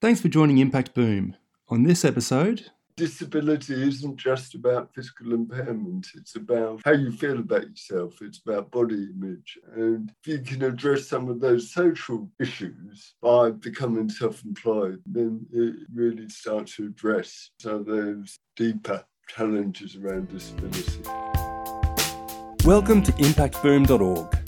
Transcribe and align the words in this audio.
Thanks 0.00 0.20
for 0.20 0.28
joining 0.28 0.58
Impact 0.58 0.94
Boom. 0.94 1.34
On 1.70 1.82
this 1.82 2.04
episode, 2.04 2.70
disability 2.96 3.74
isn't 3.74 4.16
just 4.16 4.54
about 4.54 4.94
physical 4.94 5.32
impairment, 5.34 6.06
it's 6.14 6.36
about 6.36 6.80
how 6.84 6.92
you 6.92 7.10
feel 7.10 7.40
about 7.40 7.68
yourself, 7.68 8.22
it's 8.22 8.38
about 8.38 8.70
body 8.70 9.08
image. 9.12 9.58
And 9.74 10.12
if 10.22 10.28
you 10.28 10.38
can 10.38 10.62
address 10.62 11.08
some 11.08 11.28
of 11.28 11.40
those 11.40 11.72
social 11.72 12.30
issues 12.38 13.14
by 13.20 13.50
becoming 13.50 14.08
self 14.08 14.44
employed, 14.44 15.02
then 15.04 15.44
it 15.52 15.74
really 15.92 16.28
starts 16.28 16.76
to 16.76 16.86
address 16.86 17.50
some 17.58 17.74
of 17.74 17.86
those 17.86 18.38
deeper 18.54 19.04
challenges 19.26 19.96
around 19.96 20.28
disability. 20.28 21.02
Welcome 22.64 23.02
to 23.02 23.10
impactboom.org. 23.14 24.47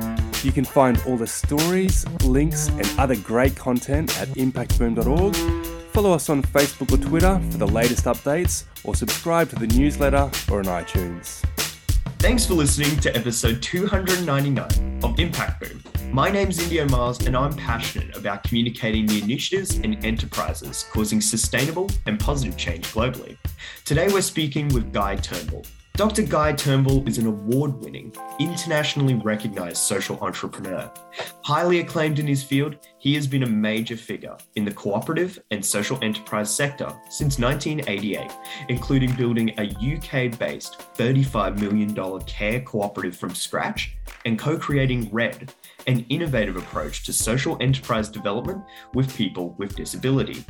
You 0.43 0.51
can 0.51 0.65
find 0.65 0.99
all 1.05 1.17
the 1.17 1.27
stories, 1.27 2.07
links, 2.23 2.67
and 2.69 2.91
other 2.97 3.15
great 3.15 3.55
content 3.55 4.19
at 4.19 4.27
impactboom.org. 4.29 5.35
Follow 5.91 6.13
us 6.13 6.29
on 6.29 6.41
Facebook 6.41 6.91
or 6.91 6.97
Twitter 6.97 7.39
for 7.51 7.57
the 7.57 7.67
latest 7.67 8.05
updates, 8.05 8.63
or 8.83 8.95
subscribe 8.95 9.49
to 9.49 9.55
the 9.55 9.67
newsletter 9.67 10.31
or 10.49 10.59
on 10.59 10.65
iTunes. 10.65 11.45
Thanks 12.17 12.45
for 12.45 12.55
listening 12.55 12.99
to 13.01 13.15
episode 13.15 13.61
299 13.61 14.99
of 15.03 15.19
Impact 15.19 15.59
Boom. 15.59 15.83
My 16.11 16.29
name's 16.31 16.59
Indio 16.59 16.87
Mars, 16.87 17.19
and 17.25 17.37
I'm 17.37 17.53
passionate 17.53 18.17
about 18.17 18.43
communicating 18.43 19.05
the 19.05 19.21
initiatives 19.21 19.77
and 19.77 20.03
enterprises 20.03 20.85
causing 20.91 21.21
sustainable 21.21 21.89
and 22.07 22.19
positive 22.19 22.57
change 22.57 22.87
globally. 22.87 23.37
Today, 23.85 24.07
we're 24.07 24.21
speaking 24.21 24.69
with 24.69 24.91
Guy 24.91 25.15
Turnbull, 25.17 25.65
Dr. 25.95 26.23
Guy 26.23 26.53
Turnbull 26.53 27.05
is 27.05 27.17
an 27.17 27.27
award 27.27 27.83
winning, 27.83 28.15
internationally 28.39 29.15
recognized 29.15 29.77
social 29.77 30.17
entrepreneur. 30.21 30.89
Highly 31.43 31.81
acclaimed 31.81 32.17
in 32.17 32.25
his 32.25 32.43
field, 32.43 32.77
he 32.97 33.13
has 33.15 33.27
been 33.27 33.43
a 33.43 33.47
major 33.47 33.97
figure 33.97 34.37
in 34.55 34.63
the 34.63 34.73
cooperative 34.73 35.37
and 35.51 35.63
social 35.63 35.99
enterprise 36.01 36.55
sector 36.55 36.89
since 37.09 37.37
1988, 37.37 38.31
including 38.69 39.13
building 39.15 39.53
a 39.57 39.65
UK 39.65 40.39
based 40.39 40.79
$35 40.95 41.59
million 41.59 42.21
care 42.21 42.61
cooperative 42.61 43.17
from 43.17 43.35
scratch 43.35 43.93
and 44.25 44.39
co 44.39 44.57
creating 44.57 45.09
RED, 45.11 45.53
an 45.87 46.05
innovative 46.07 46.55
approach 46.55 47.03
to 47.05 47.11
social 47.11 47.57
enterprise 47.59 48.07
development 48.07 48.63
with 48.93 49.13
people 49.15 49.55
with 49.57 49.75
disability. 49.75 50.45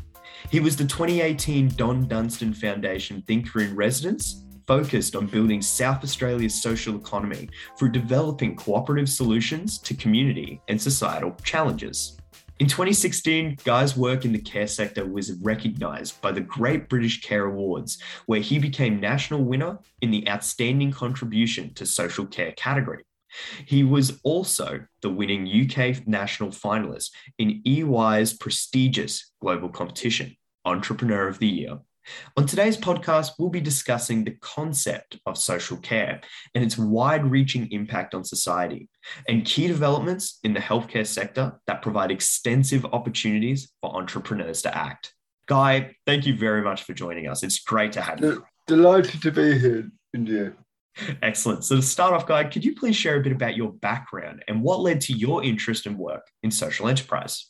He 0.49 0.59
was 0.59 0.77
the 0.77 0.85
2018 0.85 1.69
Don 1.69 2.07
Dunstan 2.07 2.53
Foundation 2.53 3.23
Thinker 3.23 3.61
in 3.61 3.75
Residence 3.75 4.43
focused 4.71 5.17
on 5.17 5.27
building 5.27 5.61
South 5.61 6.01
Australia's 6.01 6.61
social 6.61 6.95
economy 6.95 7.49
through 7.77 7.91
developing 7.91 8.55
cooperative 8.55 9.09
solutions 9.09 9.77
to 9.77 9.93
community 9.93 10.61
and 10.69 10.81
societal 10.81 11.35
challenges. 11.43 12.17
In 12.59 12.67
2016, 12.67 13.57
Guy's 13.65 13.97
work 13.97 14.23
in 14.23 14.31
the 14.31 14.39
care 14.39 14.67
sector 14.67 15.05
was 15.05 15.33
recognised 15.41 16.21
by 16.21 16.31
the 16.31 16.39
Great 16.39 16.87
British 16.87 17.19
Care 17.19 17.47
Awards, 17.47 18.01
where 18.27 18.39
he 18.39 18.59
became 18.59 19.01
national 19.01 19.43
winner 19.43 19.77
in 19.99 20.09
the 20.09 20.25
Outstanding 20.29 20.93
Contribution 20.93 21.73
to 21.73 21.85
Social 21.85 22.25
Care 22.25 22.53
category. 22.53 23.03
He 23.65 23.83
was 23.83 24.21
also 24.23 24.85
the 25.01 25.09
winning 25.09 25.47
UK 25.47 26.07
national 26.07 26.51
finalist 26.51 27.09
in 27.37 27.61
EY's 27.67 28.31
prestigious 28.31 29.33
global 29.41 29.67
competition, 29.67 30.37
Entrepreneur 30.63 31.27
of 31.27 31.39
the 31.39 31.49
Year. 31.49 31.79
On 32.37 32.45
today's 32.45 32.77
podcast, 32.77 33.31
we'll 33.37 33.49
be 33.49 33.61
discussing 33.61 34.23
the 34.23 34.35
concept 34.41 35.19
of 35.25 35.37
social 35.37 35.77
care 35.77 36.21
and 36.55 36.63
its 36.63 36.77
wide 36.77 37.25
reaching 37.29 37.71
impact 37.71 38.15
on 38.15 38.23
society, 38.23 38.89
and 39.27 39.45
key 39.45 39.67
developments 39.67 40.39
in 40.43 40.53
the 40.53 40.59
healthcare 40.59 41.05
sector 41.05 41.59
that 41.67 41.81
provide 41.81 42.11
extensive 42.11 42.85
opportunities 42.85 43.71
for 43.81 43.95
entrepreneurs 43.95 44.61
to 44.63 44.75
act. 44.75 45.13
Guy, 45.47 45.95
thank 46.05 46.25
you 46.25 46.35
very 46.35 46.61
much 46.61 46.83
for 46.83 46.93
joining 46.93 47.27
us. 47.27 47.43
It's 47.43 47.59
great 47.59 47.91
to 47.93 48.01
have 48.01 48.21
you. 48.21 48.45
Delighted 48.67 49.21
to 49.21 49.31
be 49.31 49.57
here, 49.59 49.89
India. 50.13 50.53
Excellent. 51.21 51.63
So, 51.63 51.77
to 51.77 51.81
start 51.81 52.13
off, 52.13 52.27
Guy, 52.27 52.43
could 52.45 52.63
you 52.63 52.75
please 52.75 52.95
share 52.95 53.17
a 53.17 53.23
bit 53.23 53.31
about 53.31 53.55
your 53.55 53.71
background 53.73 54.43
and 54.47 54.61
what 54.61 54.81
led 54.81 55.01
to 55.01 55.13
your 55.13 55.43
interest 55.43 55.85
and 55.85 55.97
work 55.97 56.27
in 56.43 56.51
social 56.51 56.87
enterprise? 56.87 57.47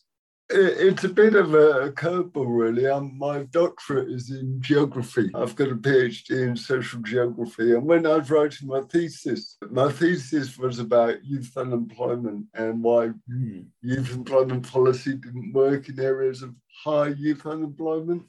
It's 0.54 1.04
a 1.06 1.10
bit 1.10 1.36
of 1.36 1.54
a 1.54 1.92
curveball, 1.92 2.46
really. 2.48 2.86
Um, 2.88 3.18
my 3.18 3.44
doctorate 3.52 4.10
is 4.10 4.32
in 4.32 4.62
geography. 4.62 5.30
I've 5.34 5.56
got 5.56 5.72
a 5.72 5.76
PhD 5.76 6.48
in 6.48 6.58
social 6.58 7.02
geography. 7.02 7.74
And 7.74 7.86
when 7.86 8.06
I 8.06 8.18
was 8.18 8.30
writing 8.30 8.68
my 8.68 8.82
thesis, 8.82 9.58
my 9.70 9.92
thesis 9.92 10.58
was 10.58 10.80
about 10.80 11.24
youth 11.24 11.54
unemployment 11.56 12.48
and 12.54 12.84
why 12.84 13.12
mm. 13.32 13.66
youth 13.82 14.14
employment 14.14 14.70
policy 14.70 15.16
didn't 15.16 15.54
work 15.54 15.88
in 15.88 16.00
areas 16.00 16.42
of 16.42 16.54
high 16.84 17.10
youth 17.10 17.46
unemployment 17.46 18.24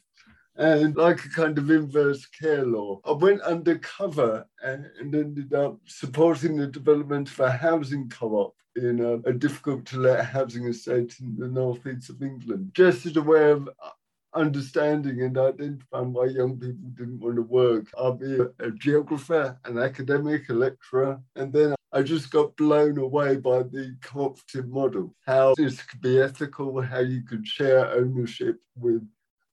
and 0.57 0.97
like 0.97 1.25
a 1.25 1.29
kind 1.31 1.59
of 1.59 1.71
inverse 1.71 2.27
care 2.27 2.65
law. 2.65 3.01
I 3.05 3.13
went 3.13 3.41
undercover 3.41 4.47
and, 4.63 4.87
ended 5.01 5.55
up 5.55 5.79
supporting 5.87 6.57
the 6.57 6.67
development 6.67 7.31
of 7.31 7.41
a 7.41 7.51
housing 7.51 8.09
co-op 8.09 8.55
in 8.77 9.01
a, 9.01 9.15
a 9.29 9.33
difficult 9.33 9.85
to 9.87 9.99
let 9.99 10.25
housing 10.25 10.67
estate 10.67 11.15
in 11.21 11.37
the 11.37 11.49
northeast 11.49 12.11
of 12.11 12.23
England, 12.23 12.71
just 12.75 13.07
as 13.07 13.17
a 13.17 13.23
way 13.23 13.51
of 13.51 13.69
uh, 13.69 13.91
understanding 14.35 15.23
and 15.23 15.37
identifying 15.37 16.13
why 16.13 16.27
young 16.27 16.59
people 16.59 16.89
didn't 16.95 17.21
want 17.21 17.37
to 17.37 17.43
work. 17.43 17.87
I'll 17.99 18.15
be 18.15 18.39
a, 18.41 18.67
a 18.67 18.71
geographer, 18.71 19.59
an 19.65 19.79
academic, 19.79 20.49
a 20.49 20.55
lecturer, 20.55 21.21
and 21.37 21.53
then 21.53 21.75
I 21.93 22.03
just 22.03 22.31
got 22.31 22.57
blown 22.57 22.97
away 22.97 23.37
by 23.37 23.65
the 23.65 23.95
cooperative 24.01 24.69
model, 24.69 25.15
how 25.27 25.55
this 25.57 25.83
could 25.83 26.01
be 26.01 26.21
ethical, 26.21 26.81
how 26.81 27.01
you 27.01 27.23
could 27.23 27.47
share 27.47 27.93
ownership 27.93 28.59
with 28.77 29.07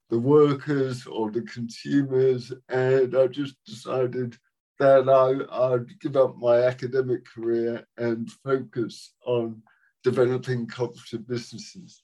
the 0.08 0.18
workers 0.18 1.06
or 1.06 1.30
the 1.30 1.42
consumers. 1.42 2.50
And 2.70 3.14
I 3.14 3.26
just 3.26 3.56
decided 3.66 4.38
that 4.80 5.08
I, 5.08 5.74
I'd 5.74 6.00
give 6.00 6.16
up 6.16 6.36
my 6.38 6.62
academic 6.62 7.24
career 7.26 7.86
and 7.98 8.30
focus 8.44 9.12
on 9.26 9.62
developing 10.02 10.66
cooperative 10.66 11.28
businesses. 11.28 12.02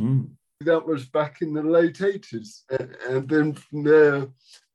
Mm. 0.00 0.30
That 0.62 0.86
was 0.86 1.06
back 1.06 1.40
in 1.40 1.54
the 1.54 1.62
late 1.62 1.98
80s. 1.98 2.62
And, 2.70 2.96
and 3.08 3.28
then 3.28 3.52
from 3.54 3.84
there, 3.84 4.28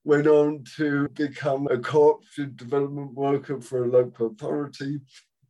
went 0.05 0.27
on 0.27 0.63
to 0.77 1.09
become 1.09 1.67
a 1.67 1.77
cooperative 1.77 2.55
development 2.55 3.13
worker 3.13 3.59
for 3.59 3.83
a 3.83 3.87
local 3.87 4.27
authority 4.27 5.01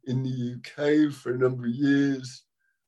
in 0.05 0.23
the 0.23 0.55
UK 0.55 1.13
for 1.13 1.33
a 1.33 1.37
number 1.37 1.65
of 1.65 1.73
years 1.73 2.43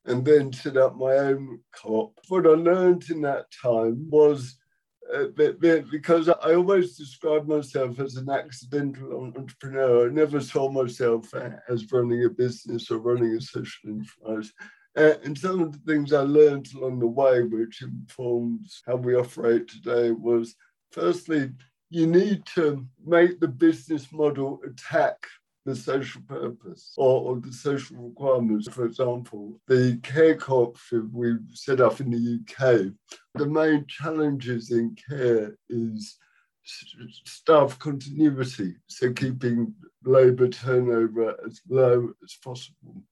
and 0.06 0.26
then 0.26 0.52
set 0.54 0.78
up 0.78 0.96
my 0.96 1.14
own 1.14 1.60
co-op. 1.76 2.18
What 2.30 2.48
I 2.48 2.52
learned 2.52 3.10
in 3.10 3.22
that 3.22 3.46
time 3.62 4.08
was 4.10 4.58
uh, 5.14 5.28
because 5.92 6.30
I 6.30 6.54
always 6.54 6.98
describe 6.98 7.48
myself 7.48 8.00
as 8.00 8.16
an 8.16 8.30
accidental 8.30 9.32
entrepreneur. 9.36 10.08
I 10.08 10.12
never 10.12 10.42
saw 10.42 10.70
myself 10.70 11.34
as 11.70 11.92
running 11.92 12.26
a 12.26 12.30
business 12.30 12.92
or 12.92 12.98
running 12.98 13.36
a 13.36 13.42
social 13.42 13.90
enterprise. 13.90 14.52
Uh, 14.98 15.14
and 15.24 15.38
some 15.38 15.62
of 15.62 15.72
the 15.72 15.92
things 15.92 16.12
I 16.12 16.22
learned 16.22 16.70
along 16.74 17.00
the 17.00 17.08
way, 17.08 17.44
which 17.44 17.84
informs 17.84 18.82
how 18.88 18.96
we 18.96 19.16
operate 19.16 19.68
today, 19.68 20.12
was 20.12 20.56
firstly, 20.92 21.52
you 21.90 22.08
need 22.08 22.46
to 22.56 22.86
make 23.06 23.40
the 23.40 23.48
business 23.48 24.12
model 24.12 24.60
attack 24.66 25.16
the 25.68 25.76
social 25.76 26.22
purpose 26.22 26.94
or, 26.96 27.22
or, 27.24 27.42
the 27.42 27.52
social 27.52 27.98
requirements. 27.98 28.70
For 28.70 28.86
example, 28.86 29.60
the 29.68 30.00
care 30.02 30.36
cooperative 30.36 31.14
we 31.14 31.36
set 31.52 31.82
up 31.82 32.00
in 32.00 32.10
the 32.10 32.40
UK, 32.40 32.94
the 33.36 33.46
main 33.46 33.86
challenges 33.86 34.72
in 34.72 34.96
care 35.10 35.58
is 35.68 36.16
staff 37.26 37.78
continuity, 37.80 38.76
so 38.88 39.12
keeping 39.12 39.74
labour 40.06 40.48
turnover 40.48 41.36
as 41.46 41.60
low 41.68 42.14
as 42.24 42.38
possible. 42.42 43.04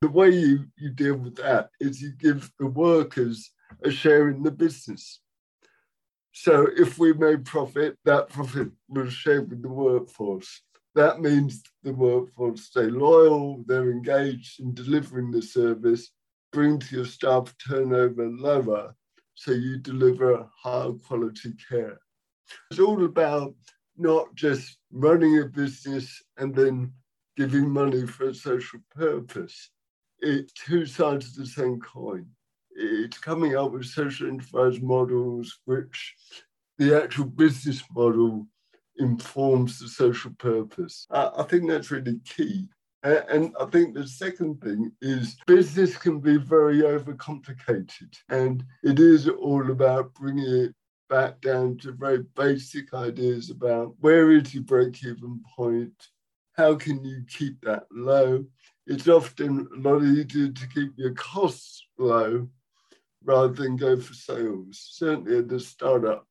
The 0.00 0.08
way 0.08 0.30
you, 0.30 0.64
you 0.76 0.90
deal 0.90 1.14
with 1.14 1.36
that 1.36 1.70
is 1.78 2.02
you 2.02 2.10
give 2.18 2.50
the 2.58 2.66
workers 2.66 3.52
a 3.84 3.90
share 3.90 4.30
in 4.30 4.42
the 4.42 4.50
business. 4.50 5.20
So 6.32 6.66
if 6.76 6.98
we 6.98 7.12
made 7.12 7.44
profit, 7.44 7.98
that 8.04 8.30
profit 8.30 8.70
was 8.88 9.12
shared 9.12 9.48
with 9.50 9.62
the 9.62 9.68
workforce. 9.68 10.62
That 10.94 11.20
means 11.20 11.62
the 11.82 11.92
workforce 11.92 12.62
stay 12.62 12.86
loyal, 12.86 13.62
they're 13.66 13.90
engaged 13.90 14.60
in 14.60 14.74
delivering 14.74 15.30
the 15.30 15.42
service, 15.42 16.10
brings 16.52 16.90
your 16.90 17.04
staff 17.04 17.54
turnover 17.68 18.28
lower 18.28 18.94
so 19.34 19.52
you 19.52 19.78
deliver 19.78 20.48
higher 20.62 20.92
quality 20.92 21.54
care. 21.68 21.98
It's 22.70 22.80
all 22.80 23.04
about 23.04 23.54
not 23.96 24.34
just 24.34 24.78
running 24.90 25.38
a 25.38 25.44
business 25.44 26.22
and 26.38 26.54
then 26.54 26.92
giving 27.36 27.70
money 27.70 28.06
for 28.06 28.30
a 28.30 28.34
social 28.34 28.80
purpose. 28.94 29.70
It's 30.18 30.52
two 30.52 30.86
sides 30.86 31.28
of 31.28 31.34
the 31.36 31.46
same 31.46 31.80
coin. 31.80 32.26
It's 32.72 33.18
coming 33.18 33.56
up 33.56 33.72
with 33.72 33.86
social 33.86 34.28
enterprise 34.28 34.80
models 34.80 35.60
which 35.64 36.14
the 36.78 37.00
actual 37.00 37.26
business 37.26 37.82
model 37.94 38.46
informs 39.00 39.80
the 39.80 39.88
social 39.88 40.30
purpose. 40.38 41.06
I, 41.10 41.42
think 41.42 41.68
that's 41.68 41.90
really 41.90 42.20
key. 42.24 42.68
And 43.02 43.54
I 43.58 43.64
think 43.66 43.94
the 43.94 44.06
second 44.06 44.60
thing 44.60 44.92
is 45.00 45.36
business 45.46 45.96
can 45.96 46.20
be 46.20 46.36
very 46.36 46.82
overcomplicated, 46.82 48.14
and 48.28 48.62
it 48.84 49.00
is 49.00 49.26
all 49.26 49.70
about 49.70 50.14
bringing 50.14 50.64
it 50.64 50.74
back 51.08 51.40
down 51.40 51.76
to 51.78 51.92
very 51.92 52.24
basic 52.36 52.94
ideas 52.94 53.50
about 53.50 53.94
where 54.00 54.30
is 54.30 54.54
your 54.54 54.62
break 54.62 55.04
even 55.04 55.40
point, 55.56 56.08
how 56.52 56.74
can 56.74 57.04
you 57.04 57.24
keep 57.26 57.60
that 57.62 57.84
low. 57.90 58.44
It's 58.86 59.08
often 59.08 59.66
a 59.74 59.88
lot 59.88 60.02
easier 60.02 60.48
to 60.48 60.68
keep 60.68 60.92
your 60.96 61.14
costs 61.14 61.84
low 61.98 62.48
rather 63.24 63.52
than 63.52 63.76
go 63.76 63.98
for 63.98 64.14
sales, 64.14 64.88
certainly 64.92 65.38
at 65.38 65.48
the 65.48 65.60
startup 65.60 66.26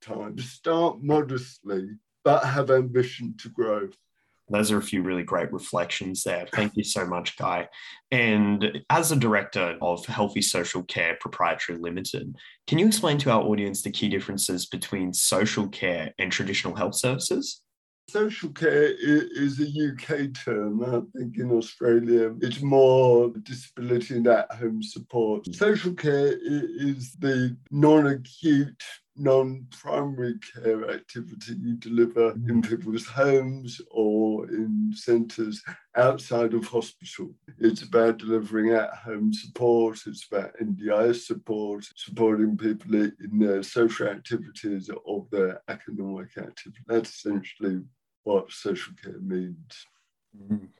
time. 0.00 0.36
To 0.36 0.42
start 0.42 1.02
modestly, 1.02 1.88
but 2.24 2.44
have 2.44 2.70
ambition 2.70 3.34
to 3.38 3.48
grow. 3.48 3.88
Those 4.50 4.72
are 4.72 4.78
a 4.78 4.82
few 4.82 5.02
really 5.02 5.22
great 5.22 5.52
reflections 5.52 6.22
there. 6.22 6.46
Thank 6.52 6.76
you 6.76 6.84
so 6.84 7.06
much, 7.06 7.36
Guy. 7.36 7.68
And 8.10 8.82
as 8.88 9.12
a 9.12 9.16
director 9.16 9.76
of 9.82 10.06
Healthy 10.06 10.42
Social 10.42 10.82
Care 10.84 11.16
Proprietary 11.20 11.78
Limited, 11.78 12.34
can 12.66 12.78
you 12.78 12.86
explain 12.86 13.18
to 13.18 13.30
our 13.30 13.42
audience 13.42 13.82
the 13.82 13.90
key 13.90 14.08
differences 14.08 14.66
between 14.66 15.12
social 15.12 15.68
care 15.68 16.14
and 16.18 16.32
traditional 16.32 16.74
health 16.74 16.94
services? 16.94 17.60
Social 18.08 18.48
care 18.48 18.94
is 18.98 19.60
a 19.60 19.66
UK 19.66 20.32
term. 20.32 20.82
I 20.82 21.02
think 21.18 21.36
in 21.36 21.52
Australia 21.52 22.34
it's 22.40 22.62
more 22.62 23.30
disability 23.42 24.16
and 24.16 24.26
at 24.28 24.50
home 24.50 24.82
support. 24.82 25.44
Mm. 25.44 25.54
Social 25.54 25.92
care 25.92 26.32
is 26.42 27.12
the 27.18 27.54
non 27.70 28.06
acute 28.06 28.82
non-primary 29.18 30.34
care 30.54 30.90
activity 30.90 31.54
you 31.60 31.74
deliver 31.76 32.32
in 32.32 32.62
mm. 32.62 32.68
people's 32.68 33.06
homes 33.06 33.80
or 33.90 34.48
in 34.48 34.92
centres 34.94 35.62
outside 35.96 36.54
of 36.54 36.66
hospital. 36.66 37.34
It's 37.58 37.82
about 37.82 38.18
delivering 38.18 38.70
at-home 38.70 39.32
support, 39.32 39.98
it's 40.06 40.26
about 40.30 40.56
NDIS 40.62 41.26
support, 41.26 41.86
supporting 41.96 42.56
people 42.56 42.94
in 42.94 43.38
their 43.38 43.62
social 43.62 44.08
activities 44.08 44.90
or 45.04 45.26
their 45.30 45.62
economic 45.68 46.36
activity. 46.38 46.80
That's 46.86 47.10
essentially 47.10 47.82
what 48.24 48.52
social 48.52 48.92
care 49.02 49.20
means. 49.20 49.86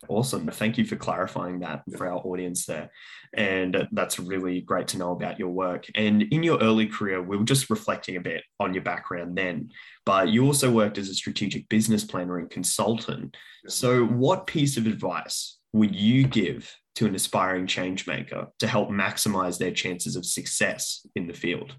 Awesome. 0.08 0.46
Thank 0.48 0.78
you 0.78 0.84
for 0.84 0.96
clarifying 0.96 1.60
that 1.60 1.82
for 1.96 2.06
our 2.06 2.18
audience 2.18 2.64
there. 2.64 2.90
And 3.34 3.76
uh, 3.76 3.86
that's 3.92 4.18
really 4.18 4.62
great 4.62 4.88
to 4.88 4.98
know 4.98 5.12
about 5.12 5.38
your 5.38 5.50
work. 5.50 5.86
And 5.94 6.22
in 6.22 6.42
your 6.42 6.58
early 6.60 6.86
career, 6.86 7.22
we 7.22 7.36
were 7.36 7.44
just 7.44 7.68
reflecting 7.68 8.16
a 8.16 8.20
bit 8.20 8.42
on 8.58 8.72
your 8.72 8.82
background 8.82 9.36
then, 9.36 9.70
but 10.06 10.28
you 10.28 10.46
also 10.46 10.70
worked 10.70 10.96
as 10.96 11.08
a 11.08 11.14
strategic 11.14 11.68
business 11.68 12.04
planner 12.04 12.38
and 12.38 12.48
consultant. 12.48 13.36
So, 13.66 14.04
what 14.04 14.46
piece 14.46 14.76
of 14.76 14.86
advice 14.86 15.58
would 15.72 15.94
you 15.94 16.26
give 16.26 16.74
to 16.96 17.06
an 17.06 17.14
aspiring 17.14 17.66
change 17.66 18.06
maker 18.06 18.48
to 18.60 18.66
help 18.66 18.88
maximize 18.88 19.58
their 19.58 19.72
chances 19.72 20.16
of 20.16 20.24
success 20.24 21.06
in 21.16 21.26
the 21.26 21.34
field? 21.34 21.76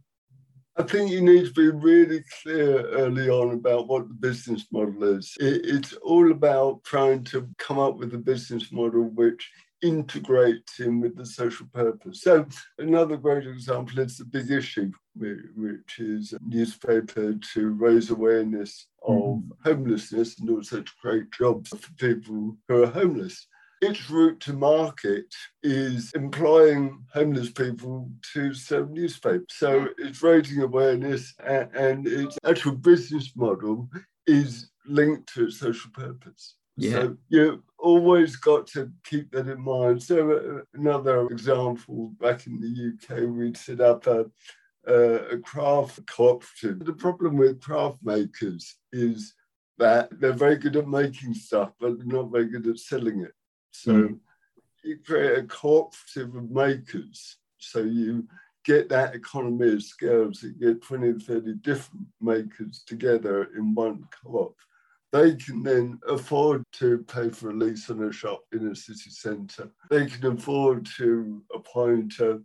I 0.80 0.84
think 0.84 1.12
you 1.12 1.20
need 1.20 1.46
to 1.46 1.52
be 1.52 1.68
really 1.68 2.24
clear 2.42 2.88
early 2.92 3.28
on 3.30 3.52
about 3.52 3.90
what 3.90 4.08
the 4.08 4.14
business 4.14 4.66
model 4.72 5.04
is. 5.18 5.36
it's 5.38 5.92
all 5.92 6.31
about 6.31 6.86
trying 6.86 7.26
to 7.26 7.50
come 7.58 7.78
up 7.78 7.98
with 7.98 8.14
a 8.14 8.18
business 8.18 8.72
model 8.72 9.04
which 9.04 9.52
integrates 9.81 10.80
in 10.80 11.02
with 11.02 11.18
the 11.18 11.26
social 11.26 11.66
purpose. 11.74 12.22
So 12.22 12.48
another 12.78 13.18
great 13.18 13.46
example 13.46 14.00
is 14.00 14.18
the 14.18 14.26
big 14.26 14.52
issue, 14.52 14.90
which 15.16 16.00
is 16.00 16.31
a 16.31 16.40
newspaper 16.48 17.34
to 17.34 17.70
raise 17.72 18.10
awareness 18.10 18.88
of 19.06 19.16
mm. 19.16 19.50
homelessness 19.66 20.40
and 20.40 20.50
also 20.50 20.81
to 20.81 20.92
create 21.02 21.30
jobs 21.31 21.72
for 21.72 21.94
people 21.96 22.56
who 22.70 22.84
are 22.84 22.88
homeless 22.88 23.48
its 23.81 24.10
route 24.10 24.40
to 24.42 24.54
market 24.54 25.34
is 25.64 26.12
employing 26.14 27.04
homeless 27.14 27.50
people 27.50 28.10
to 28.34 28.54
sell 28.54 28.86
newspapers. 28.86 29.46
So 29.50 29.88
it's 29.98 30.22
raising 30.22 30.62
awareness 30.62 31.34
and, 31.46 31.74
and 31.74 32.08
its 32.08 32.38
actual 32.46 32.74
business 32.74 33.31
model 33.36 33.90
is 34.28 34.70
linked 34.86 35.34
to 35.34 35.46
its 35.46 35.60
social 35.60 35.92
purpose. 35.92 36.56
Yeah. 36.76 36.92
So 36.92 37.18
you've 37.30 37.62
always 37.78 38.36
got 38.36 38.68
to 38.68 38.92
keep 39.04 39.31
that 39.31 39.48
in 39.48 39.62
mind. 39.62 40.02
So 40.02 40.31
uh, 40.31 40.62
another 40.74 41.28
example, 41.28 42.14
back 42.20 42.48
in 42.48 42.60
the 42.60 42.94
UK, 42.94 43.30
we'd 43.30 43.58
set 43.58 43.81
up 43.81 44.08
a, 44.08 44.26
a 44.86 45.38
craft 45.40 46.06
cooperative. 46.08 46.86
The 46.86 46.94
problem 46.94 47.38
with 47.38 47.62
craft 47.62 48.00
makers 48.04 48.76
is 48.92 49.34
that 49.78 50.10
they're 50.20 50.34
very 50.34 50.58
good 50.58 50.76
at 50.76 50.88
making 50.88 51.34
stuff, 51.34 51.72
but 51.80 51.98
they're 51.98 52.06
not 52.06 52.31
very 52.31 52.46
good 52.46 52.68
at 52.68 52.80
selling 52.80 53.22
it. 53.22 53.31
So 53.71 53.94
mm. 53.94 54.19
you 54.83 54.98
create 55.06 55.39
a 55.39 55.44
cooperative 55.44 56.36
of 56.36 56.51
makers. 56.51 57.38
So 57.57 57.80
you 57.80 58.27
get 58.66 58.89
that 58.89 59.16
economy 59.16 59.74
of 59.74 59.83
scale, 59.83 60.33
so 60.33 60.48
you 60.48 60.54
get 60.74 60.83
20, 60.83 61.19
30 61.19 61.54
different 61.56 62.06
makers 62.21 62.83
together 62.86 63.50
in 63.56 63.74
one 63.74 64.07
co-op. 64.24 64.56
They 65.12 65.36
can 65.36 65.63
then 65.63 66.00
afford 66.07 66.63
to 66.74 67.00
pay 67.00 67.30
for 67.30 67.50
a 67.50 67.54
lease 67.54 67.89
on 67.89 68.04
a 68.04 68.12
shop 68.12 68.42
in 68.51 68.68
a 68.68 68.75
city 68.75 69.10
centre. 69.10 69.71
They 69.89 70.06
can 70.06 70.38
afford 70.38 70.86
to 70.98 71.42
appoint 71.54 72.19
a, 72.19 72.42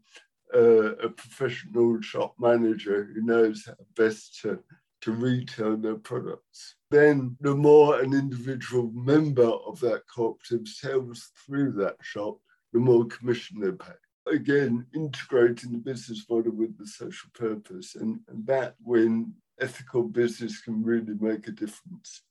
a, 0.54 0.60
a 0.60 1.08
professional 1.10 2.00
shop 2.00 2.34
manager 2.38 3.04
who 3.12 3.20
knows 3.20 3.64
how 3.66 3.74
best 3.96 4.40
to, 4.42 4.60
to 5.02 5.12
retail 5.12 5.76
their 5.76 5.96
products 5.96 6.76
then 6.94 7.36
the 7.40 7.54
more 7.54 8.00
an 8.00 8.12
individual 8.12 8.90
member 8.94 9.50
of 9.66 9.80
that 9.80 10.02
cooperative 10.06 10.68
sells 10.68 11.30
through 11.44 11.72
that 11.72 11.96
shop, 12.00 12.38
the 12.72 12.78
more 12.78 13.06
commission 13.06 13.60
they 13.60 13.72
pay. 13.72 13.92
Again, 14.26 14.86
integrating 14.94 15.72
the 15.72 15.78
business 15.78 16.24
model 16.30 16.52
with 16.52 16.78
the 16.78 16.86
social 16.86 17.30
purpose, 17.34 17.94
and, 17.96 18.20
and 18.28 18.46
that 18.46 18.74
when 18.82 19.34
ethical 19.60 20.04
business 20.04 20.60
can 20.60 20.82
really 20.82 21.14
make 21.20 21.46
a 21.46 21.52
difference. 21.52 22.22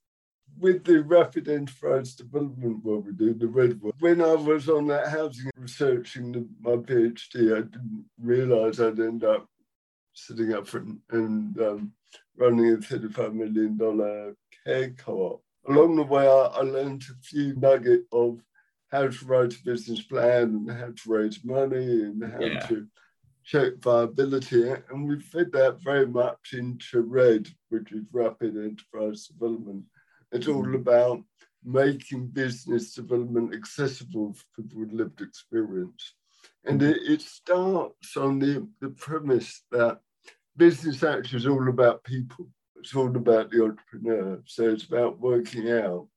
With 0.59 0.83
the 0.83 1.03
rapid 1.03 1.47
enterprise 1.47 2.15
development 2.15 2.83
what 2.83 3.05
we 3.05 3.11
do, 3.11 3.33
the 3.33 3.47
red 3.47 3.81
one, 3.81 3.93
when 3.99 4.21
I 4.21 4.33
was 4.33 4.69
on 4.69 4.87
that 4.87 5.07
housing 5.07 5.49
researching 5.57 6.31
the, 6.31 6.47
my 6.61 6.75
PhD, 6.77 7.57
I 7.57 7.61
didn't 7.61 8.05
realize 8.19 8.79
I'd 8.79 8.99
end 8.99 9.23
up 9.23 9.47
sitting 10.13 10.53
up 10.53 10.71
and, 10.73 10.99
and 11.09 11.59
um, 11.59 11.91
running 12.37 12.73
a 12.73 12.77
$35 12.77 13.33
million 13.33 14.35
care 14.65 14.89
co-op. 14.91 15.43
Along 15.67 15.95
the 15.95 16.03
way, 16.03 16.27
I, 16.27 16.45
I 16.45 16.61
learned 16.61 17.03
a 17.03 17.23
few 17.23 17.55
nuggets 17.55 18.05
of 18.11 18.39
how 18.91 19.07
to 19.07 19.25
write 19.25 19.53
a 19.53 19.63
business 19.63 20.01
plan 20.01 20.43
and 20.43 20.71
how 20.71 20.87
to 20.87 21.01
raise 21.07 21.43
money 21.43 22.03
and 22.03 22.23
how 22.23 22.39
yeah. 22.39 22.59
to 22.67 22.87
check 23.43 23.73
viability. 23.81 24.69
And 24.69 25.07
we 25.07 25.19
fed 25.19 25.51
that 25.53 25.81
very 25.81 26.07
much 26.07 26.53
into 26.53 27.01
RED, 27.01 27.47
which 27.69 27.91
is 27.91 28.03
Rapid 28.11 28.55
Enterprise 28.55 29.27
Development. 29.27 29.83
It's 30.31 30.47
all 30.47 30.63
mm-hmm. 30.63 30.75
about 30.75 31.23
making 31.63 32.27
business 32.27 32.93
development 32.93 33.53
accessible 33.53 34.33
for 34.33 34.61
people 34.61 34.81
with 34.81 34.91
lived 34.91 35.21
experience. 35.21 36.13
And 36.65 36.81
mm-hmm. 36.81 36.91
it, 36.91 36.97
it 37.13 37.21
starts 37.21 38.17
on 38.17 38.39
the, 38.39 38.67
the 38.81 38.89
premise 38.89 39.63
that 39.71 39.99
business 40.57 41.03
actually 41.03 41.39
is 41.39 41.47
all 41.47 41.69
about 41.69 42.03
people. 42.03 42.47
It's 42.77 42.95
all 42.95 43.15
about 43.15 43.49
the 43.51 43.63
entrepreneur. 43.63 44.41
So 44.45 44.69
it's 44.69 44.83
about 44.83 45.19
working 45.19 45.71
out 45.71 46.07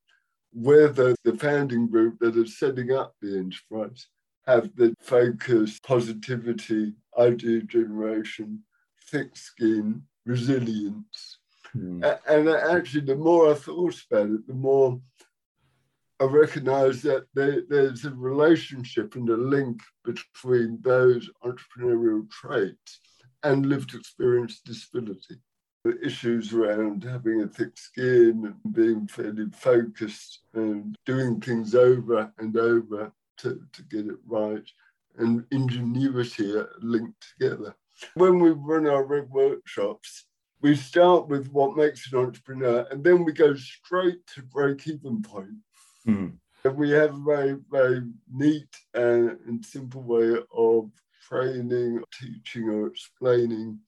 whether 0.52 1.14
the 1.24 1.36
founding 1.36 1.88
group 1.88 2.18
that 2.20 2.36
is 2.36 2.58
setting 2.58 2.92
up 2.92 3.14
the 3.20 3.38
enterprise 3.38 4.08
have 4.46 4.74
the 4.76 4.94
focus, 5.00 5.78
positivity, 5.80 6.94
idea 7.18 7.60
generation, 7.62 8.62
thick 9.10 9.36
skin, 9.36 10.02
resilience. 10.24 11.38
Mm. 11.76 12.18
And 12.28 12.48
actually, 12.48 13.04
the 13.04 13.16
more 13.16 13.50
I 13.50 13.54
thought 13.54 14.00
about 14.10 14.30
it, 14.30 14.46
the 14.46 14.54
more 14.54 15.00
I 16.20 16.24
recognized 16.24 17.02
that 17.02 17.26
there, 17.34 17.62
there's 17.68 18.04
a 18.04 18.10
relationship 18.10 19.16
and 19.16 19.28
a 19.28 19.36
link 19.36 19.80
between 20.04 20.78
those 20.82 21.28
entrepreneurial 21.44 22.30
traits 22.30 23.00
and 23.42 23.66
lived 23.66 23.94
experience 23.94 24.60
disability. 24.60 25.36
The 25.84 25.98
issues 26.04 26.52
around 26.52 27.04
having 27.04 27.42
a 27.42 27.48
thick 27.48 27.78
skin 27.78 28.54
and 28.64 28.74
being 28.74 29.06
fairly 29.06 29.46
focused 29.52 30.40
and 30.54 30.96
doing 31.04 31.40
things 31.40 31.74
over 31.74 32.32
and 32.38 32.56
over 32.56 33.12
to, 33.38 33.60
to 33.72 33.82
get 33.84 34.06
it 34.06 34.18
right 34.26 34.68
and 35.18 35.44
ingenuity 35.50 36.56
are 36.56 36.70
linked 36.80 37.26
together. 37.38 37.74
When 38.14 38.40
we 38.40 38.50
run 38.50 38.86
our 38.86 39.04
red 39.04 39.30
workshops, 39.30 40.26
we 40.60 40.76
start 40.76 41.28
with 41.28 41.48
what 41.52 41.76
makes 41.76 42.12
an 42.12 42.18
entrepreneur 42.18 42.86
and 42.90 43.02
then 43.02 43.24
we 43.24 43.32
go 43.32 43.54
straight 43.54 44.26
to 44.34 44.42
break 44.42 44.86
even 44.86 45.22
point. 45.22 45.58
Mm. 46.06 46.36
And 46.64 46.76
we 46.76 46.90
have 46.90 47.14
a 47.14 47.22
very, 47.24 47.56
very 47.70 48.02
neat 48.32 48.68
and, 48.94 49.38
and 49.46 49.64
simple 49.64 50.02
way 50.02 50.36
of 50.54 50.90
training, 51.28 52.02
teaching, 52.12 52.68
or 52.68 52.86
explaining 52.86 53.78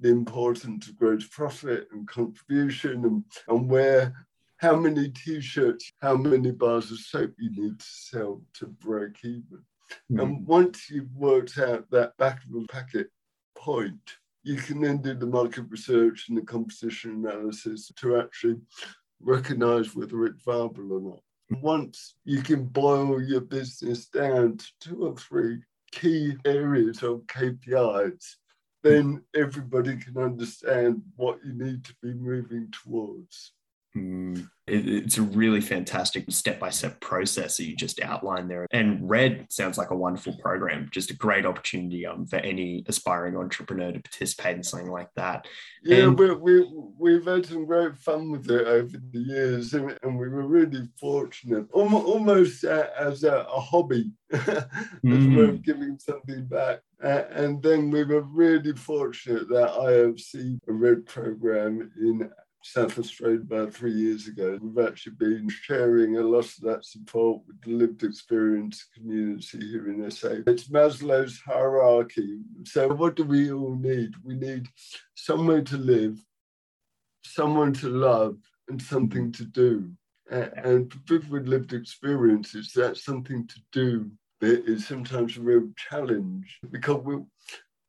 the 0.00 0.08
importance 0.08 0.88
of 0.88 0.96
gross 0.96 1.26
profit 1.26 1.88
and 1.92 2.06
contribution 2.08 3.04
and, 3.04 3.24
and 3.48 3.68
where 3.68 4.14
how 4.58 4.76
many 4.76 5.08
t-shirts, 5.10 5.92
how 6.02 6.16
many 6.16 6.50
bars 6.50 6.90
of 6.90 6.98
soap 6.98 7.32
you 7.38 7.50
need 7.50 7.78
to 7.78 7.86
sell 7.86 8.42
to 8.54 8.66
break 8.66 9.16
even. 9.24 9.62
Mm. 10.10 10.22
And 10.22 10.46
once 10.46 10.90
you've 10.90 11.14
worked 11.14 11.58
out 11.58 11.90
that 11.90 12.16
back 12.16 12.42
of 12.44 12.62
a 12.62 12.66
packet 12.66 13.08
point, 13.56 14.16
you 14.42 14.56
can 14.56 14.80
then 14.80 14.98
do 14.98 15.14
the 15.14 15.26
market 15.26 15.64
research 15.68 16.26
and 16.28 16.36
the 16.36 16.42
composition 16.42 17.24
analysis 17.24 17.90
to 18.00 18.20
actually 18.20 18.56
recognize 19.20 19.94
whether 19.94 20.24
it's 20.24 20.42
viable 20.42 20.92
or 20.92 21.00
not. 21.00 21.20
Once 21.62 22.14
you 22.24 22.42
can 22.42 22.64
boil 22.64 23.22
your 23.22 23.40
business 23.40 24.06
down 24.06 24.56
to 24.56 24.66
two 24.80 25.06
or 25.06 25.16
three 25.16 25.58
key 25.92 26.36
areas 26.44 27.02
of 27.02 27.26
KPIs, 27.26 28.24
then 28.82 29.04
hmm. 29.34 29.40
everybody 29.40 29.96
can 29.96 30.16
understand 30.16 31.02
what 31.16 31.38
you 31.44 31.52
need 31.52 31.84
to 31.84 31.94
be 32.02 32.14
moving 32.14 32.70
towards. 32.70 33.52
Mm, 33.98 34.48
it, 34.66 34.88
it's 34.88 35.18
a 35.18 35.22
really 35.22 35.60
fantastic 35.60 36.24
step 36.30 36.58
by 36.58 36.70
step 36.70 37.00
process 37.00 37.56
that 37.56 37.64
you 37.64 37.76
just 37.76 38.00
outlined 38.00 38.50
there. 38.50 38.66
And 38.70 39.08
Red 39.08 39.46
sounds 39.50 39.78
like 39.78 39.90
a 39.90 39.96
wonderful 39.96 40.36
program, 40.38 40.88
just 40.92 41.10
a 41.10 41.16
great 41.16 41.46
opportunity 41.46 42.06
um, 42.06 42.26
for 42.26 42.36
any 42.36 42.84
aspiring 42.86 43.36
entrepreneur 43.36 43.92
to 43.92 44.00
participate 44.00 44.56
in 44.56 44.62
something 44.62 44.90
like 44.90 45.08
that. 45.16 45.46
Yeah, 45.82 46.08
and- 46.08 46.18
we, 46.18 46.34
we, 46.34 46.68
we've 46.98 47.24
had 47.24 47.46
some 47.46 47.64
great 47.64 47.96
fun 47.96 48.30
with 48.30 48.50
it 48.50 48.66
over 48.66 48.96
the 49.12 49.18
years, 49.18 49.74
and, 49.74 49.96
and 50.02 50.18
we 50.18 50.28
were 50.28 50.46
really 50.46 50.88
fortunate, 51.00 51.66
almost, 51.72 52.06
almost 52.06 52.64
uh, 52.64 52.88
as 52.98 53.24
a, 53.24 53.46
a 53.52 53.60
hobby, 53.60 54.12
as 54.32 54.40
mm. 55.04 55.34
a 55.34 55.38
way 55.38 55.48
of 55.48 55.62
giving 55.62 55.98
something 55.98 56.46
back. 56.46 56.80
Uh, 57.02 57.24
and 57.30 57.62
then 57.62 57.90
we 57.90 58.02
were 58.02 58.22
really 58.22 58.74
fortunate 58.74 59.48
that 59.48 59.70
IFC, 59.70 60.58
a 60.68 60.72
Red 60.72 61.06
program 61.06 61.92
in 62.00 62.28
South 62.68 62.98
Australia 62.98 63.40
about 63.40 63.72
three 63.72 63.92
years 63.92 64.28
ago. 64.28 64.58
We've 64.60 64.86
actually 64.86 65.14
been 65.14 65.48
sharing 65.48 66.18
a 66.18 66.22
lot 66.22 66.44
of 66.44 66.60
that 66.62 66.84
support 66.84 67.40
with 67.46 67.60
the 67.62 67.72
lived 67.72 68.02
experience 68.02 68.86
community 68.94 69.58
here 69.58 69.88
in 69.88 70.10
SA. 70.10 70.42
It's 70.46 70.68
Maslow's 70.68 71.40
hierarchy. 71.40 72.40
So, 72.64 72.88
what 72.88 73.16
do 73.16 73.24
we 73.24 73.50
all 73.50 73.74
need? 73.76 74.10
We 74.22 74.34
need 74.34 74.66
somewhere 75.14 75.62
to 75.62 75.78
live, 75.78 76.22
someone 77.24 77.72
to 77.74 77.88
love, 77.88 78.36
and 78.68 78.80
something 78.80 79.32
to 79.32 79.44
do. 79.44 79.90
And 80.30 80.92
for 80.92 80.98
people 81.00 81.30
with 81.30 81.48
lived 81.48 81.72
experiences, 81.72 82.72
that's 82.74 83.02
something 83.02 83.46
to 83.46 83.60
do 83.72 84.10
that 84.40 84.66
is 84.66 84.86
sometimes 84.86 85.38
a 85.38 85.40
real 85.40 85.68
challenge 85.88 86.58
because 86.70 87.02
we 87.02 87.16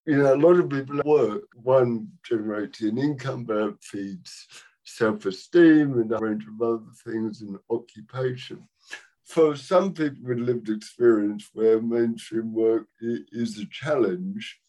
you 0.05 0.17
know, 0.17 0.33
a 0.33 0.38
lot 0.38 0.57
of 0.57 0.69
people 0.69 1.01
work, 1.05 1.43
one 1.53 2.07
generating 2.27 2.89
an 2.89 2.98
income, 2.98 3.43
but 3.43 3.75
feeds 3.83 4.48
self-esteem 4.98 6.00
and 6.00 6.12
a 6.12 6.17
range 6.17 6.46
of 6.48 6.62
other 6.62 6.91
things 7.05 7.41
in 7.41 7.58
occupation. 7.69 8.67
For 9.25 9.55
some 9.55 9.93
people 9.93 10.24
with 10.24 10.39
lived 10.39 10.69
experience 10.69 11.50
where 11.53 11.81
mainstream 11.81 12.53
work 12.53 12.88
is 13.01 13.60
a 13.60 13.65
challenge, 13.67 14.60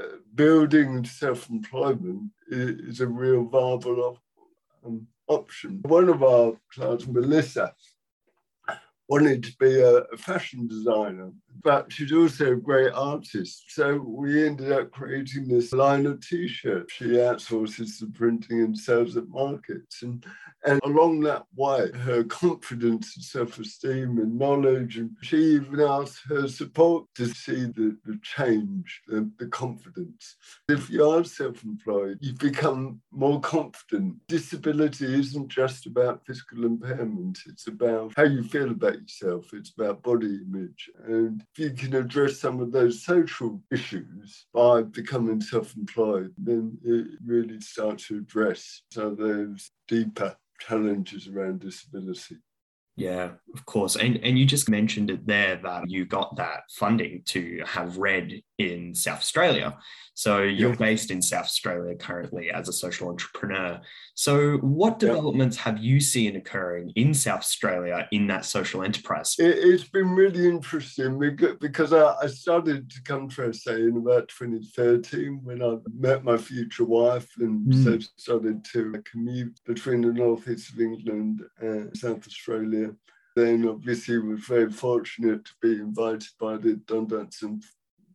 uh, 0.00 0.16
building 0.34 1.04
self-employment 1.04 2.30
is 2.48 3.00
a 3.00 3.06
real 3.06 3.44
viable 3.44 4.18
um, 4.84 5.06
option. 5.28 5.80
One 5.82 6.08
of 6.08 6.22
our 6.22 6.54
clients, 6.72 7.06
Melissa, 7.06 7.74
wanted 9.08 9.42
to 9.44 9.52
be 9.60 9.80
a, 9.80 10.04
fashion 10.16 10.66
designer, 10.66 11.32
but 11.62 11.92
she's 11.92 12.12
also 12.12 12.52
a 12.52 12.56
great 12.56 12.92
artist. 12.92 13.64
So 13.68 13.96
we 13.96 14.46
ended 14.46 14.72
up 14.72 14.90
creating 14.90 15.48
this 15.48 15.72
line 15.72 16.06
of 16.06 16.26
t-shirts. 16.26 16.92
She 16.92 17.04
outsources 17.04 18.00
the 18.00 18.06
printing 18.06 18.60
and 18.62 18.78
sells 18.78 19.16
at 19.16 19.28
markets. 19.28 20.02
And, 20.02 20.24
and 20.64 20.80
along 20.84 21.20
that 21.20 21.44
way, 21.54 21.90
her 21.92 22.24
confidence 22.42 23.16
and 23.16 23.24
self-esteem 23.24 24.18
and 24.18 24.38
knowledge, 24.38 24.98
and 24.98 25.10
she 25.22 25.36
even 25.36 25.80
asked 25.80 26.22
her 26.28 26.48
support 26.48 27.06
to 27.16 27.26
see 27.26 27.66
the, 27.66 27.96
the 28.04 28.18
change, 28.22 29.02
the, 29.06 29.30
the 29.38 29.46
confidence. 29.46 30.36
If 30.68 30.90
you 30.90 31.08
are 31.08 31.24
self-employed, 31.24 32.18
you 32.20 32.34
become 32.34 33.00
more 33.10 33.40
confident. 33.40 34.16
Disability 34.28 35.14
isn't 35.14 35.48
just 35.48 35.86
about 35.86 36.24
physical 36.26 36.64
impairment, 36.64 37.38
it's 37.46 37.66
about 37.66 38.12
how 38.16 38.24
you 38.24 38.42
feel 38.42 38.70
about 38.70 39.00
yourself, 39.00 39.52
it's 39.52 39.72
about 39.76 40.02
body 40.02 40.40
image. 40.46 40.90
And 41.06 41.41
you 41.56 41.70
can 41.70 41.94
address 41.94 42.38
some 42.38 42.60
of 42.60 42.72
those 42.72 43.04
social 43.04 43.60
issues 43.70 44.46
by 44.52 44.82
becoming 44.82 45.40
self 45.40 45.76
employed, 45.76 46.32
then 46.38 46.78
it 46.84 47.06
really 47.24 47.60
starts 47.60 48.08
to 48.08 48.18
address 48.18 48.82
some 48.92 49.06
of 49.06 49.16
those 49.18 49.70
deeper 49.88 50.36
challenges 50.60 51.28
around 51.28 51.60
disability. 51.60 52.36
Yeah, 52.96 53.30
of 53.54 53.64
course. 53.64 53.96
And 53.96 54.18
and 54.18 54.38
you 54.38 54.44
just 54.44 54.68
mentioned 54.68 55.10
it 55.10 55.26
there 55.26 55.56
that 55.56 55.88
you 55.88 56.04
got 56.04 56.36
that 56.36 56.64
funding 56.70 57.22
to 57.26 57.62
have 57.66 57.96
Red 57.96 58.42
in 58.70 58.94
South 58.94 59.18
Australia. 59.18 59.76
So 60.14 60.42
you're 60.42 60.76
based 60.76 61.10
in 61.10 61.22
South 61.22 61.46
Australia 61.46 61.94
currently 61.96 62.50
as 62.50 62.68
a 62.68 62.72
social 62.72 63.08
entrepreneur. 63.08 63.80
So 64.14 64.58
what 64.58 64.98
developments 64.98 65.56
have 65.56 65.78
you 65.78 66.00
seen 66.00 66.36
occurring 66.36 66.92
in 66.96 67.14
South 67.14 67.40
Australia 67.40 68.06
in 68.12 68.26
that 68.26 68.44
social 68.44 68.82
enterprise? 68.82 69.34
It, 69.38 69.62
has 69.70 69.84
been 69.84 70.10
really 70.10 70.46
interesting 70.46 71.18
because 71.60 71.94
I, 71.94 72.26
started 72.26 72.90
to 72.90 73.02
come 73.04 73.28
to 73.30 73.52
SA 73.52 73.72
in 73.72 73.96
about 73.96 74.28
2013 74.28 75.40
when 75.42 75.62
I 75.62 75.76
met 75.98 76.24
my 76.24 76.36
future 76.36 76.84
wife 76.84 77.28
and 77.38 77.72
mm. 77.72 77.84
so 77.84 77.98
started 78.16 78.64
to 78.72 79.02
commute 79.10 79.58
between 79.66 80.02
the 80.02 80.12
northeast 80.12 80.72
of 80.72 80.80
England 80.80 81.42
and 81.60 81.96
South 81.96 82.26
Australia 82.26 82.94
then 83.34 83.66
obviously 83.66 84.18
was 84.18 84.40
very 84.40 84.70
fortunate 84.70 85.44
to 85.44 85.52
be 85.62 85.72
invited 85.80 86.28
by 86.38 86.56
the 86.56 86.74
Don 86.86 87.06
Dunstan 87.06 87.62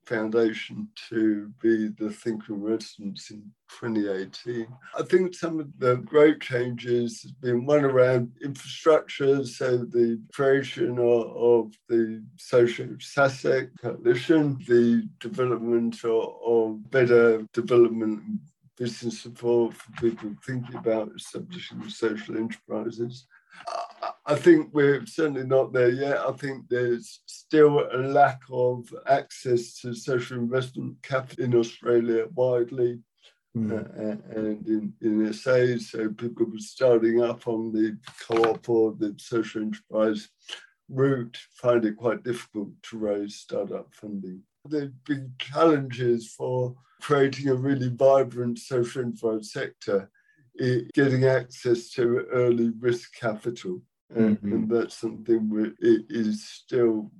Foundation 0.07 0.87
to 1.09 1.51
be 1.61 1.89
the 1.99 2.09
Thinker 2.09 2.53
in 2.53 2.63
Residence 2.63 3.29
in 3.29 3.43
2018. 3.79 4.67
I 4.97 5.03
think 5.03 5.35
some 5.35 5.59
of 5.59 5.67
the 5.77 5.97
great 5.97 6.39
changes 6.39 7.21
has 7.21 7.31
been 7.33 7.65
one 7.65 7.83
around 7.83 8.31
infrastructure, 8.43 9.43
so 9.45 9.77
the 9.77 10.21
creation 10.33 10.97
of, 10.97 11.35
of 11.35 11.73
the 11.89 12.23
Social 12.37 12.87
SASAC 12.87 13.69
coalition, 13.81 14.57
the 14.67 15.07
development 15.19 16.03
of, 16.03 16.35
of 16.45 16.89
better 16.89 17.43
development 17.53 18.21
business 18.77 19.19
support 19.21 19.73
for 19.73 19.91
people 19.93 20.33
thinking 20.45 20.75
about 20.75 21.11
establishing 21.15 21.89
social 21.89 22.37
enterprises. 22.37 23.25
I 24.25 24.35
think 24.35 24.73
we're 24.73 25.05
certainly 25.05 25.45
not 25.45 25.71
there 25.71 25.89
yet. 25.89 26.17
I 26.19 26.33
think 26.33 26.65
there's 26.69 27.21
still 27.25 27.87
a 27.91 27.97
lack 27.97 28.41
of 28.51 28.93
access 29.07 29.79
to 29.79 29.93
social 29.93 30.37
investment 30.37 30.97
capital 31.01 31.45
in 31.45 31.55
Australia 31.55 32.25
widely 32.35 32.99
mm. 33.55 33.71
uh, 33.71 34.37
and 34.37 34.67
in, 34.67 34.93
in 35.01 35.33
SA. 35.33 35.77
So 35.77 36.09
people 36.09 36.45
are 36.45 36.59
starting 36.59 37.23
up 37.23 37.47
on 37.47 37.71
the 37.71 37.97
co-op 38.27 38.67
or 38.69 38.95
the 38.99 39.15
social 39.17 39.61
enterprise 39.61 40.27
route 40.89 41.37
find 41.51 41.85
it 41.85 41.97
quite 41.97 42.23
difficult 42.23 42.69
to 42.83 42.97
raise 42.97 43.35
startup 43.35 43.93
funding. 43.93 44.41
The 44.65 44.93
big 45.05 45.37
challenges 45.39 46.33
for 46.33 46.75
creating 47.01 47.49
a 47.49 47.55
really 47.55 47.89
vibrant 47.89 48.59
social 48.59 49.03
enterprise 49.03 49.51
sector 49.51 50.09
getting 50.93 51.25
access 51.25 51.89
to 51.91 52.25
early 52.31 52.71
risk 52.79 53.13
capital. 53.15 53.81
And, 54.15 54.37
mm-hmm. 54.37 54.53
and 54.53 54.69
that's 54.69 54.95
something 54.95 55.49
where 55.49 55.65
it 55.65 56.05
is 56.09 56.47
still 56.47 57.11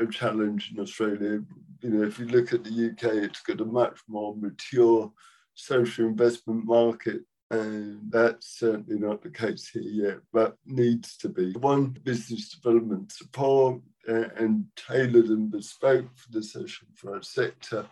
a 0.00 0.06
challenge 0.06 0.72
in 0.72 0.80
Australia. 0.80 1.40
You 1.82 1.90
know, 1.90 2.02
if 2.04 2.18
you 2.18 2.26
look 2.26 2.52
at 2.52 2.64
the 2.64 2.90
UK, 2.90 3.14
it's 3.24 3.42
got 3.42 3.60
a 3.60 3.64
much 3.64 3.98
more 4.08 4.36
mature 4.36 5.12
social 5.54 6.06
investment 6.06 6.64
market. 6.64 7.22
And 7.50 8.12
that's 8.12 8.58
certainly 8.58 9.00
not 9.00 9.22
the 9.22 9.30
case 9.30 9.68
here 9.68 9.82
yet, 9.82 10.18
but 10.32 10.56
needs 10.66 11.16
to 11.18 11.28
be. 11.28 11.52
One, 11.54 11.96
business 12.04 12.50
development 12.50 13.10
support 13.10 13.80
and 14.06 14.64
tailored 14.76 15.26
and 15.26 15.50
bespoke 15.50 16.06
for 16.16 16.30
the 16.30 16.42
social 16.42 16.86
sector 17.22 17.86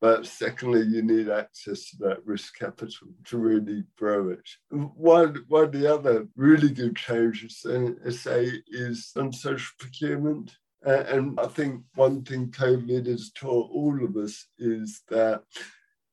but 0.00 0.26
secondly, 0.26 0.82
you 0.82 1.02
need 1.02 1.28
access 1.28 1.90
to 1.90 1.96
that 2.00 2.24
risk 2.24 2.56
capital 2.58 3.08
to 3.24 3.38
really 3.38 3.84
grow 3.96 4.30
it. 4.30 4.48
One, 4.70 5.44
one 5.48 5.64
of 5.64 5.72
the 5.72 5.92
other 5.92 6.28
really 6.36 6.70
good 6.70 6.96
changes 6.96 7.64
in 7.64 7.98
SA 8.10 8.42
is 8.68 9.12
on 9.16 9.32
social 9.32 9.74
procurement. 9.78 10.56
And 10.82 11.38
I 11.40 11.46
think 11.48 11.82
one 11.96 12.22
thing 12.22 12.50
COVID 12.50 13.06
has 13.06 13.32
taught 13.32 13.70
all 13.72 14.04
of 14.04 14.16
us 14.16 14.46
is 14.58 15.02
that 15.08 15.42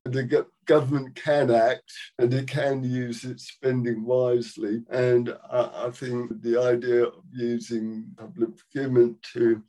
The 0.05 0.45
government 0.65 1.15
can 1.15 1.49
act 1.49 1.91
and 2.19 2.31
it 2.31 2.47
can 2.47 2.83
use 2.83 3.23
its 3.23 3.47
spending 3.47 4.05
wisely. 4.05 4.83
And 4.91 5.35
I, 5.49 5.87
I 5.87 5.89
think 5.89 6.43
the 6.43 6.61
idea 6.61 7.05
of 7.05 7.23
using 7.33 8.05
public 8.15 8.55
procurement 8.55 9.17
to 9.33 9.63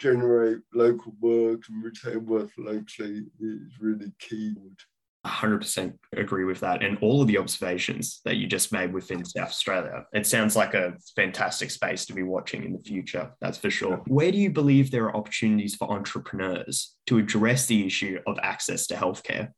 generate 0.00 0.58
local 0.74 1.12
work 1.20 1.62
and 1.68 1.84
retain 1.84 2.26
work 2.26 2.50
locally 2.58 3.24
is 3.38 3.72
really 3.80 4.12
key. 4.18 4.54
100% 5.26 5.92
agree 6.16 6.44
with 6.44 6.60
that. 6.60 6.82
And 6.82 6.96
all 7.02 7.20
of 7.20 7.28
the 7.28 7.36
observations 7.36 8.20
that 8.24 8.36
you 8.36 8.46
just 8.46 8.72
made 8.72 8.92
within 8.92 9.22
South 9.24 9.48
Australia, 9.48 10.06
it 10.14 10.26
sounds 10.26 10.56
like 10.56 10.72
a 10.72 10.94
fantastic 11.14 11.70
space 11.70 12.06
to 12.06 12.14
be 12.14 12.22
watching 12.22 12.64
in 12.64 12.72
the 12.72 12.78
future. 12.78 13.30
That's 13.40 13.58
for 13.58 13.70
sure. 13.70 14.02
Where 14.06 14.32
do 14.32 14.38
you 14.38 14.50
believe 14.50 14.90
there 14.90 15.04
are 15.04 15.16
opportunities 15.16 15.74
for 15.74 15.90
entrepreneurs 15.90 16.96
to 17.06 17.18
address 17.18 17.66
the 17.66 17.86
issue 17.86 18.18
of 18.26 18.38
access 18.42 18.86
to 18.86 18.94
healthcare? 18.94 19.50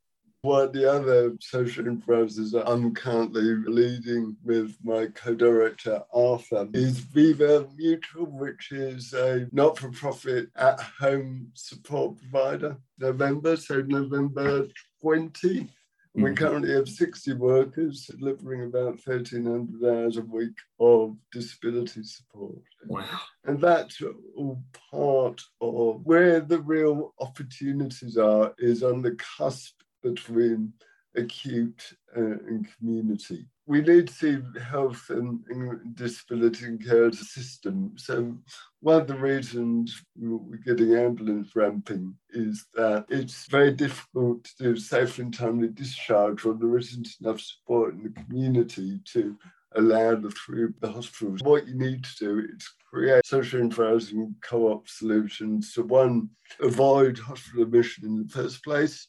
One 0.44 0.72
the 0.72 0.90
other 0.92 1.36
social 1.38 1.86
enterprises 1.86 2.50
that 2.50 2.68
I'm 2.68 2.92
currently 2.96 3.44
leading 3.64 4.36
with 4.42 4.76
my 4.82 5.06
co-director 5.14 6.02
Arthur 6.12 6.68
is 6.74 6.98
Viva 6.98 7.68
Mutual, 7.76 8.26
which 8.26 8.72
is 8.72 9.12
a 9.12 9.46
not-for-profit 9.52 10.50
at-home 10.56 11.52
support 11.54 12.18
provider. 12.18 12.76
November, 12.98 13.54
so 13.54 13.82
November 13.82 14.66
20. 15.00 15.60
Mm-hmm. 15.60 16.22
We 16.24 16.34
currently 16.34 16.74
have 16.74 16.88
60 16.88 17.34
workers 17.34 18.06
delivering 18.06 18.64
about 18.64 18.98
1,300 19.06 19.96
hours 19.96 20.16
a 20.16 20.22
week 20.22 20.58
of 20.80 21.16
disability 21.30 22.02
support. 22.02 22.58
Wow. 22.88 23.04
And 23.44 23.60
that's 23.60 24.02
all 24.36 24.60
part 24.90 25.40
of 25.60 26.00
where 26.02 26.40
the 26.40 26.58
real 26.58 27.14
opportunities 27.20 28.16
are 28.16 28.52
is 28.58 28.82
on 28.82 29.02
the 29.02 29.12
cusp 29.12 29.81
between 30.02 30.72
acute 31.16 31.82
uh, 32.16 32.20
and 32.20 32.66
community. 32.78 33.46
We 33.66 33.80
need 33.80 34.08
to 34.08 34.12
see 34.12 34.38
health 34.60 35.06
and, 35.10 35.40
and, 35.48 35.94
disability 35.94 36.64
and 36.64 36.84
care 36.84 37.12
system. 37.12 37.92
So 37.96 38.36
one 38.80 39.02
of 39.02 39.06
the 39.06 39.14
reasons 39.14 40.02
we're 40.16 40.56
getting 40.58 40.94
ambulance 40.94 41.54
ramping 41.54 42.14
is 42.30 42.66
that 42.74 43.06
it's 43.08 43.46
very 43.46 43.72
difficult 43.72 44.44
to 44.44 44.50
do 44.58 44.76
safe 44.76 45.18
and 45.18 45.32
timely 45.32 45.68
discharge 45.68 46.44
or 46.44 46.54
there 46.54 46.76
isn't 46.76 47.08
enough 47.20 47.40
support 47.40 47.94
in 47.94 48.02
the 48.02 48.22
community 48.22 49.00
to 49.12 49.36
allow 49.76 50.14
the 50.14 50.30
through 50.30 50.74
the 50.80 50.90
hospitals. 50.90 51.40
What 51.42 51.66
you 51.66 51.74
need 51.74 52.04
to 52.04 52.16
do 52.18 52.38
is 52.40 52.68
create 52.90 53.24
social 53.26 53.60
enterprise 53.60 54.12
and 54.12 54.34
co-op 54.42 54.88
solutions 54.88 55.72
to 55.74 55.82
one, 55.82 56.28
avoid 56.60 57.18
hospital 57.18 57.62
admission 57.62 58.04
in 58.04 58.22
the 58.22 58.28
first 58.28 58.62
place, 58.64 59.08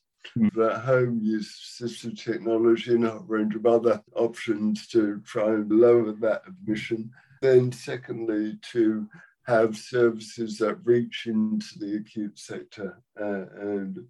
at 0.62 0.82
home 0.82 1.20
use 1.22 1.80
assistive 1.82 2.22
technology 2.22 2.94
and 2.96 3.06
a 3.06 3.20
range 3.28 3.56
of 3.56 3.66
other 3.66 4.02
options 4.16 4.88
to 4.88 5.22
try 5.26 5.48
and 5.50 5.72
lower 5.72 6.12
that 6.12 6.44
admission. 6.48 7.12
Then, 7.42 7.72
secondly, 7.72 8.58
to 8.72 9.08
have 9.46 9.76
services 9.76 10.58
that 10.58 10.86
reach 10.86 11.28
into 11.28 11.78
the 11.80 11.98
acute 11.98 12.40
sector 12.40 13.02
uh, 13.20 13.46
and 13.60 14.06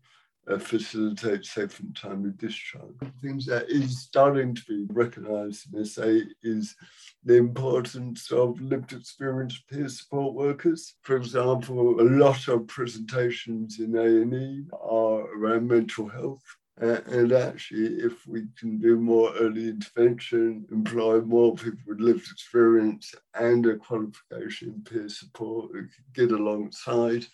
uh, 0.50 0.58
facilitate 0.58 1.46
safe 1.46 1.80
and 1.80 1.96
timely 1.96 2.32
discharge. 2.38 2.96
Things 3.22 3.46
that 3.46 3.70
is 3.70 4.02
starting 4.02 4.54
to 4.56 4.62
be 4.68 4.86
recognised 4.90 5.74
in 5.74 5.86
SA 5.86 6.20
is 6.42 6.76
the 7.24 7.38
importance 7.38 8.32
of 8.32 8.60
lived 8.62 8.94
experience 8.94 9.62
peer 9.70 9.88
support 9.88 10.34
workers. 10.34 10.96
For 11.02 11.16
example, 11.16 12.02
a 12.02 12.04
lot 12.04 12.48
of 12.48 12.68
presentations 12.68 13.80
in 13.80 13.96
A&E 13.96 14.66
are 14.74 15.22
around 15.38 15.68
mental 15.68 16.08
health. 16.10 16.44
And 16.78 17.32
actually, 17.32 18.00
if 18.00 18.26
we 18.26 18.48
can 18.60 18.80
do 18.80 18.98
more 18.98 19.32
early 19.36 19.70
intervention, 19.70 20.66
employ 20.72 21.22
more 21.22 21.54
people 21.56 21.80
with 21.86 22.00
lived 22.00 22.28
experience 22.32 23.14
and 23.36 23.66
a 23.68 23.78
qualification 23.78 24.70
in 24.70 24.82
peer 24.82 25.08
support, 25.08 25.72
we 25.72 25.82
get 26.16 26.32
alongside 26.32 27.28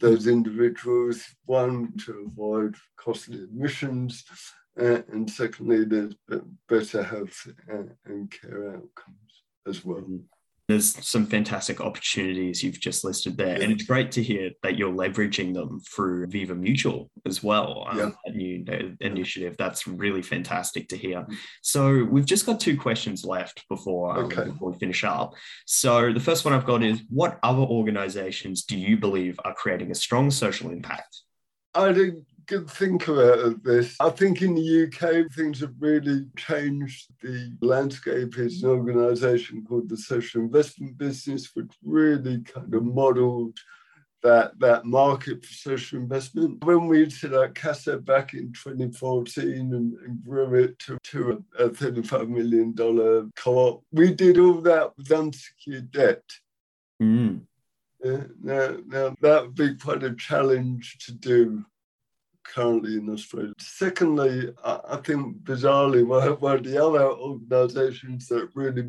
those 0.00 0.26
individuals, 0.26 1.22
one, 1.44 1.92
to 2.04 2.26
avoid 2.26 2.74
costly 2.96 3.42
admissions, 3.42 4.24
uh, 4.80 5.02
and 5.12 5.30
secondly, 5.30 5.84
there's 5.84 6.14
better 6.68 7.02
health 7.02 7.46
and 8.06 8.30
care 8.30 8.70
outcomes 8.76 9.42
as 9.66 9.84
well. 9.84 10.00
Mm-hmm. 10.00 10.16
There's 10.70 11.04
some 11.04 11.26
fantastic 11.26 11.80
opportunities 11.80 12.62
you've 12.62 12.78
just 12.78 13.02
listed 13.02 13.36
there, 13.36 13.56
yeah. 13.58 13.64
and 13.64 13.72
it's 13.72 13.82
great 13.82 14.12
to 14.12 14.22
hear 14.22 14.52
that 14.62 14.78
you're 14.78 14.92
leveraging 14.92 15.52
them 15.52 15.80
through 15.80 16.28
Viva 16.28 16.54
Mutual 16.54 17.10
as 17.26 17.42
well. 17.42 17.86
Um, 17.88 17.98
yeah. 17.98 18.10
A 18.26 18.30
new 18.30 18.96
initiative 19.00 19.56
that's 19.58 19.86
really 19.88 20.22
fantastic 20.22 20.88
to 20.90 20.96
hear. 20.96 21.26
So 21.62 22.04
we've 22.04 22.24
just 22.24 22.46
got 22.46 22.60
two 22.60 22.78
questions 22.78 23.24
left 23.24 23.68
before, 23.68 24.16
um, 24.16 24.28
before 24.28 24.70
we 24.70 24.78
finish 24.78 25.02
up. 25.02 25.34
So 25.66 26.12
the 26.12 26.20
first 26.20 26.44
one 26.44 26.54
I've 26.54 26.66
got 26.66 26.82
is, 26.82 27.02
what 27.08 27.40
other 27.42 27.62
organisations 27.62 28.62
do 28.64 28.78
you 28.78 28.96
believe 28.96 29.40
are 29.44 29.54
creating 29.54 29.90
a 29.90 29.94
strong 29.94 30.30
social 30.30 30.70
impact? 30.70 31.22
I 31.74 31.92
think 31.92 32.24
good 32.50 32.68
think 32.68 33.06
about 33.06 33.62
this. 33.62 33.96
I 34.00 34.10
think 34.10 34.42
in 34.42 34.56
the 34.56 34.84
UK, 34.84 35.32
things 35.32 35.60
have 35.60 35.74
really 35.78 36.26
changed. 36.36 37.12
The 37.22 37.52
landscape 37.60 38.36
is 38.38 38.64
an 38.64 38.70
organisation 38.70 39.64
called 39.64 39.88
the 39.88 39.96
Social 39.96 40.40
Investment 40.40 40.98
Business, 40.98 41.50
which 41.54 41.70
really 41.84 42.40
kind 42.40 42.74
of 42.74 42.84
modelled 42.84 43.56
that 44.24 44.58
that 44.58 44.84
market 44.84 45.46
for 45.46 45.54
social 45.54 46.00
investment. 46.00 46.64
When 46.64 46.88
we 46.88 47.08
set 47.08 47.34
up 47.34 47.54
CASA 47.54 47.98
back 47.98 48.34
in 48.34 48.52
2014 48.52 49.48
and, 49.48 49.94
and 49.94 50.24
grew 50.24 50.54
it 50.56 50.76
to, 50.80 50.98
to 51.04 51.44
a, 51.56 51.66
a 51.66 51.70
$35 51.70 52.28
million 52.28 52.74
co-op, 53.36 53.84
we 53.92 54.12
did 54.12 54.38
all 54.38 54.60
that 54.62 54.90
with 54.98 55.12
unsecured 55.12 55.92
debt. 55.92 56.24
Mm. 57.00 57.42
Yeah, 58.04 58.24
now, 58.42 58.76
now 58.86 59.14
that 59.20 59.42
would 59.42 59.54
be 59.54 59.76
quite 59.76 60.02
a 60.02 60.14
challenge 60.14 60.98
to 61.06 61.12
do 61.12 61.64
currently 62.52 62.96
in 62.96 63.08
Australia. 63.10 63.52
Secondly, 63.58 64.52
I, 64.64 64.96
think 65.04 65.42
bizarrely, 65.44 66.06
one, 66.40 66.56
of 66.56 66.64
the 66.64 66.84
other 66.84 67.04
organisations 67.04 68.28
that 68.28 68.50
really 68.54 68.82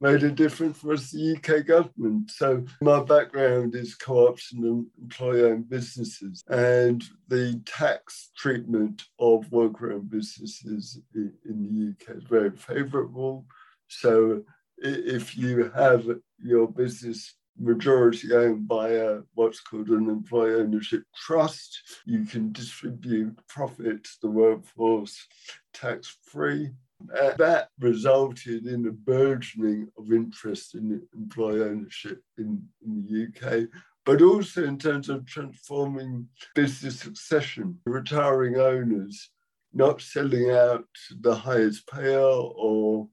made, 0.00 0.22
a 0.22 0.30
difference 0.30 0.82
was 0.82 1.10
the 1.10 1.36
UK 1.36 1.66
government. 1.66 2.30
So 2.30 2.64
my 2.80 3.02
background 3.02 3.74
is 3.74 3.94
co-ops 3.94 4.52
and 4.52 4.86
employer-owned 5.00 5.68
businesses, 5.68 6.42
and 6.48 7.04
the 7.28 7.60
tax 7.66 8.30
treatment 8.36 9.02
of 9.18 9.50
worker-owned 9.52 10.10
businesses 10.10 11.00
in, 11.14 11.32
in 11.44 11.62
the 11.62 11.92
UK 11.92 12.16
is 12.16 12.24
very 12.24 12.50
favourable. 12.56 13.44
So 13.88 14.42
if 14.78 15.36
you 15.36 15.70
have 15.74 16.06
your 16.42 16.66
business 16.68 17.34
majority 17.60 18.32
owned 18.32 18.66
by 18.66 18.88
a, 18.90 19.20
what's 19.34 19.60
called 19.60 19.88
an 19.88 20.08
employee 20.08 20.54
ownership 20.54 21.02
trust. 21.14 22.00
You 22.06 22.24
can 22.24 22.52
distribute 22.52 23.38
profit 23.48 24.04
to 24.04 24.10
the 24.22 24.30
workforce 24.30 25.26
tax 25.74 26.16
free. 26.24 26.70
Uh, 27.18 27.32
that 27.38 27.68
resulted 27.78 28.66
in 28.66 28.86
a 28.86 28.90
burgeoning 28.90 29.88
of 29.96 30.12
interest 30.12 30.74
in 30.74 31.00
employee 31.14 31.62
ownership 31.62 32.22
in, 32.36 32.62
in 32.84 33.06
the 33.06 33.26
UK, 33.28 33.68
but 34.04 34.20
also 34.20 34.64
in 34.64 34.78
terms 34.78 35.08
of 35.08 35.24
transforming 35.24 36.28
business 36.54 37.00
succession, 37.00 37.78
retiring 37.86 38.56
owners 38.56 39.30
not 39.72 40.00
selling 40.00 40.50
out 40.50 40.84
to 41.08 41.14
the 41.20 41.34
highest 41.34 41.86
payer 41.86 42.18
or 42.18 43.08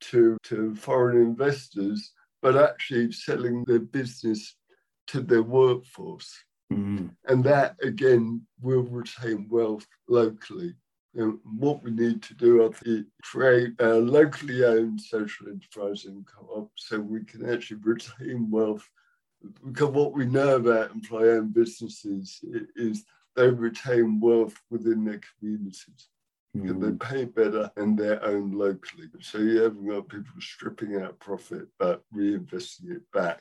to, 0.00 0.36
to 0.42 0.74
foreign 0.74 1.20
investors, 1.20 2.12
but 2.42 2.56
actually 2.56 3.12
selling 3.12 3.64
their 3.64 3.78
business 3.78 4.56
to 5.06 5.20
their 5.20 5.42
workforce. 5.42 6.32
Mm-hmm. 6.72 7.06
And 7.26 7.44
that 7.44 7.76
again 7.82 8.46
will 8.60 8.82
retain 8.82 9.46
wealth 9.48 9.86
locally. 10.08 10.74
And 11.14 11.38
what 11.44 11.82
we 11.82 11.90
need 11.90 12.22
to 12.22 12.34
do 12.34 12.72
is 12.84 13.04
create 13.22 13.74
a 13.80 13.94
locally 13.94 14.64
owned 14.64 15.00
social 15.00 15.48
enterprise 15.48 16.06
and 16.06 16.26
co-op 16.26 16.70
so 16.76 16.98
we 17.00 17.22
can 17.24 17.48
actually 17.52 17.80
retain 17.82 18.50
wealth. 18.50 18.88
Because 19.66 19.90
what 19.90 20.14
we 20.14 20.24
know 20.24 20.56
about 20.56 20.92
employee-owned 20.92 21.52
businesses 21.52 22.40
is 22.76 23.04
they 23.36 23.48
retain 23.48 24.20
wealth 24.20 24.58
within 24.70 25.04
their 25.04 25.20
communities. 25.38 26.08
Mm. 26.56 26.80
They 26.80 27.06
pay 27.06 27.24
better 27.24 27.70
and 27.76 27.98
they're 27.98 28.22
owned 28.24 28.54
locally. 28.54 29.08
So 29.20 29.38
you 29.38 29.62
haven't 29.62 29.88
got 29.88 30.08
people 30.08 30.34
stripping 30.40 31.00
out 31.00 31.18
profit 31.18 31.68
but 31.78 32.02
reinvesting 32.14 32.90
it 32.90 33.10
back 33.12 33.40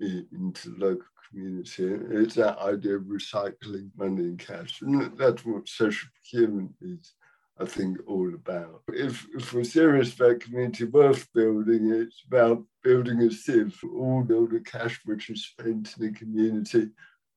into 0.00 0.70
the 0.70 0.86
local 0.86 1.06
community. 1.30 1.84
It's 2.10 2.34
that 2.36 2.58
idea 2.58 2.96
of 2.96 3.02
recycling 3.02 3.90
money 3.96 4.22
and 4.22 4.38
cash. 4.38 4.80
And 4.80 5.16
that's 5.18 5.44
what 5.44 5.68
social 5.68 6.08
procurement 6.14 6.72
is, 6.80 7.12
I 7.58 7.66
think, 7.66 7.98
all 8.06 8.32
about. 8.34 8.82
If, 8.88 9.26
if 9.34 9.52
we're 9.52 9.64
serious 9.64 10.14
about 10.14 10.40
community 10.40 10.84
wealth 10.84 11.28
building, 11.34 11.92
it's 11.92 12.22
about 12.26 12.64
building 12.82 13.20
a 13.20 13.30
sieve. 13.30 13.78
All 13.84 14.24
the 14.24 14.62
cash 14.64 15.00
which 15.04 15.28
is 15.28 15.44
spent 15.44 15.94
in 15.98 16.06
the 16.06 16.12
community, 16.12 16.88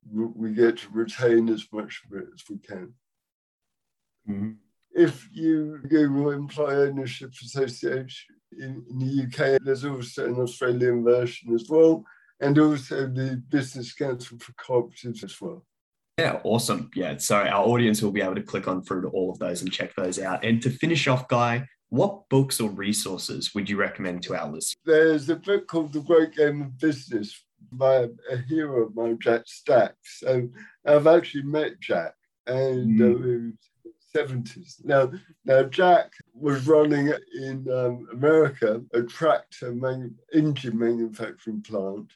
we 0.09 0.53
get 0.53 0.77
to 0.77 0.89
retain 0.91 1.49
as 1.49 1.65
much 1.73 2.03
of 2.05 2.17
it 2.17 2.27
as 2.33 2.43
we 2.49 2.57
can. 2.59 2.93
Mm-hmm. 4.29 4.51
If 4.97 5.29
you 5.31 5.79
Google 5.87 6.31
Employee 6.31 6.89
Ownership 6.89 7.31
Association 7.41 8.35
in, 8.51 8.83
in 8.89 8.97
the 8.97 9.23
UK, 9.25 9.61
there's 9.61 9.85
also 9.85 10.25
an 10.25 10.39
Australian 10.39 11.03
version 11.03 11.53
as 11.53 11.67
well, 11.69 12.03
and 12.39 12.57
also 12.57 13.05
the 13.05 13.41
Business 13.49 13.93
Council 13.93 14.39
for 14.39 14.53
Cooperatives 14.53 15.23
as 15.23 15.39
well. 15.39 15.63
Yeah, 16.17 16.39
awesome. 16.43 16.89
Yeah, 16.95 17.17
so 17.17 17.37
our 17.37 17.63
audience 17.67 18.01
will 18.01 18.11
be 18.11 18.21
able 18.21 18.35
to 18.35 18.41
click 18.41 18.67
on 18.67 18.83
through 18.83 19.03
to 19.03 19.09
all 19.09 19.31
of 19.31 19.37
those 19.37 19.61
and 19.61 19.71
check 19.71 19.93
those 19.95 20.19
out. 20.19 20.43
And 20.43 20.59
to 20.63 20.71
finish 20.71 21.07
off, 21.07 21.27
Guy, 21.27 21.67
what 21.89 22.27
books 22.29 22.59
or 22.59 22.71
resources 22.71 23.53
would 23.53 23.69
you 23.69 23.77
recommend 23.77 24.23
to 24.23 24.35
our 24.35 24.47
listeners? 24.47 24.75
There's 24.83 25.29
a 25.29 25.35
book 25.35 25.67
called 25.67 25.93
The 25.93 26.01
Great 26.01 26.35
Game 26.35 26.63
of 26.63 26.77
Business 26.79 27.39
by 27.71 28.07
a 28.31 28.37
hero 28.47 28.83
of 28.87 28.95
mine, 28.95 29.19
Jack 29.21 29.43
Stack. 29.45 29.93
So 30.03 30.49
I've 30.85 31.05
actually 31.05 31.43
met 31.43 31.79
Jack 31.79 32.13
and 32.47 32.99
mm. 32.99 33.49
uh, 33.49 33.55
70s. 34.15 34.83
Now, 34.83 35.11
now 35.45 35.63
Jack 35.63 36.13
was 36.33 36.67
running 36.67 37.11
in 37.39 37.67
um, 37.71 38.07
America 38.11 38.81
a 38.93 39.03
tractor 39.03 39.75
engine 40.33 40.79
manufacturing 40.79 41.61
plant, 41.61 42.13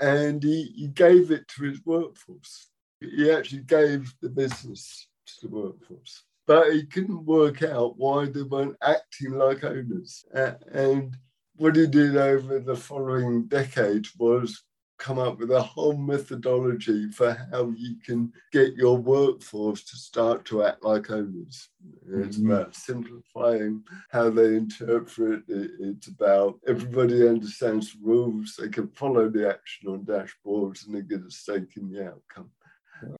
and 0.00 0.42
he, 0.42 0.72
he 0.76 0.88
gave 0.88 1.30
it 1.30 1.46
to 1.48 1.64
his 1.64 1.84
workforce 1.84 2.68
he 3.00 3.30
actually 3.30 3.62
gave 3.62 4.12
the 4.20 4.28
business 4.28 5.08
to 5.26 5.46
the 5.46 5.54
workforce. 5.54 6.24
But 6.46 6.72
he 6.72 6.84
couldn't 6.84 7.26
work 7.26 7.62
out 7.62 7.98
why 7.98 8.26
they 8.26 8.42
weren't 8.42 8.76
acting 8.82 9.32
like 9.32 9.64
owners. 9.64 10.24
And 10.32 11.16
what 11.56 11.76
he 11.76 11.86
did 11.86 12.16
over 12.16 12.58
the 12.58 12.76
following 12.76 13.46
decade 13.46 14.06
was 14.18 14.62
come 14.98 15.18
up 15.18 15.38
with 15.38 15.50
a 15.50 15.62
whole 15.62 15.96
methodology 15.96 17.10
for 17.10 17.36
how 17.52 17.72
you 17.76 17.96
can 18.04 18.32
get 18.52 18.74
your 18.74 18.96
workforce 18.98 19.84
to 19.84 19.96
start 19.96 20.44
to 20.46 20.64
act 20.64 20.82
like 20.82 21.10
owners. 21.10 21.68
It's 22.08 22.38
mm-hmm. 22.38 22.50
about 22.50 22.74
simplifying 22.74 23.82
how 24.10 24.30
they 24.30 24.56
interpret 24.56 25.44
it. 25.48 25.70
It's 25.80 26.08
about 26.08 26.58
everybody 26.66 27.28
understands 27.28 27.92
the 27.92 28.00
rules, 28.02 28.56
they 28.58 28.68
can 28.68 28.88
follow 28.88 29.28
the 29.28 29.48
action 29.48 29.88
on 29.88 30.04
dashboards 30.04 30.86
and 30.86 30.96
they 30.96 31.02
get 31.02 31.26
a 31.26 31.30
stake 31.30 31.76
in 31.76 31.90
the 31.90 32.06
outcome. 32.06 32.50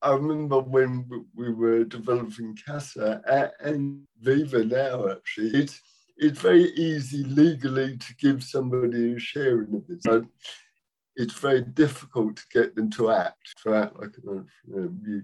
I 0.03 0.13
remember 0.13 0.59
when 0.59 1.09
we 1.37 1.53
were 1.53 1.85
developing 1.85 2.59
CASA 2.67 3.53
and 3.61 4.03
Viva 4.21 4.65
now, 4.65 5.09
actually, 5.09 5.51
it's, 5.51 5.81
it's 6.17 6.41
very 6.41 6.73
easy 6.73 7.23
legally 7.23 7.97
to 7.97 8.17
give 8.17 8.43
somebody 8.43 9.15
a 9.15 9.19
share 9.21 9.63
in 9.63 9.75
a 9.77 9.79
business. 9.79 10.27
It's 11.19 11.35
very 11.35 11.63
difficult 11.63 12.37
to 12.37 12.43
get 12.53 12.75
them 12.75 12.91
to 12.93 13.11
act, 13.11 13.55
to 13.65 13.75
act 13.75 13.99
like 14.01 14.15
an 14.23 14.47
entrepreneur. 14.67 14.91
You 15.05 15.23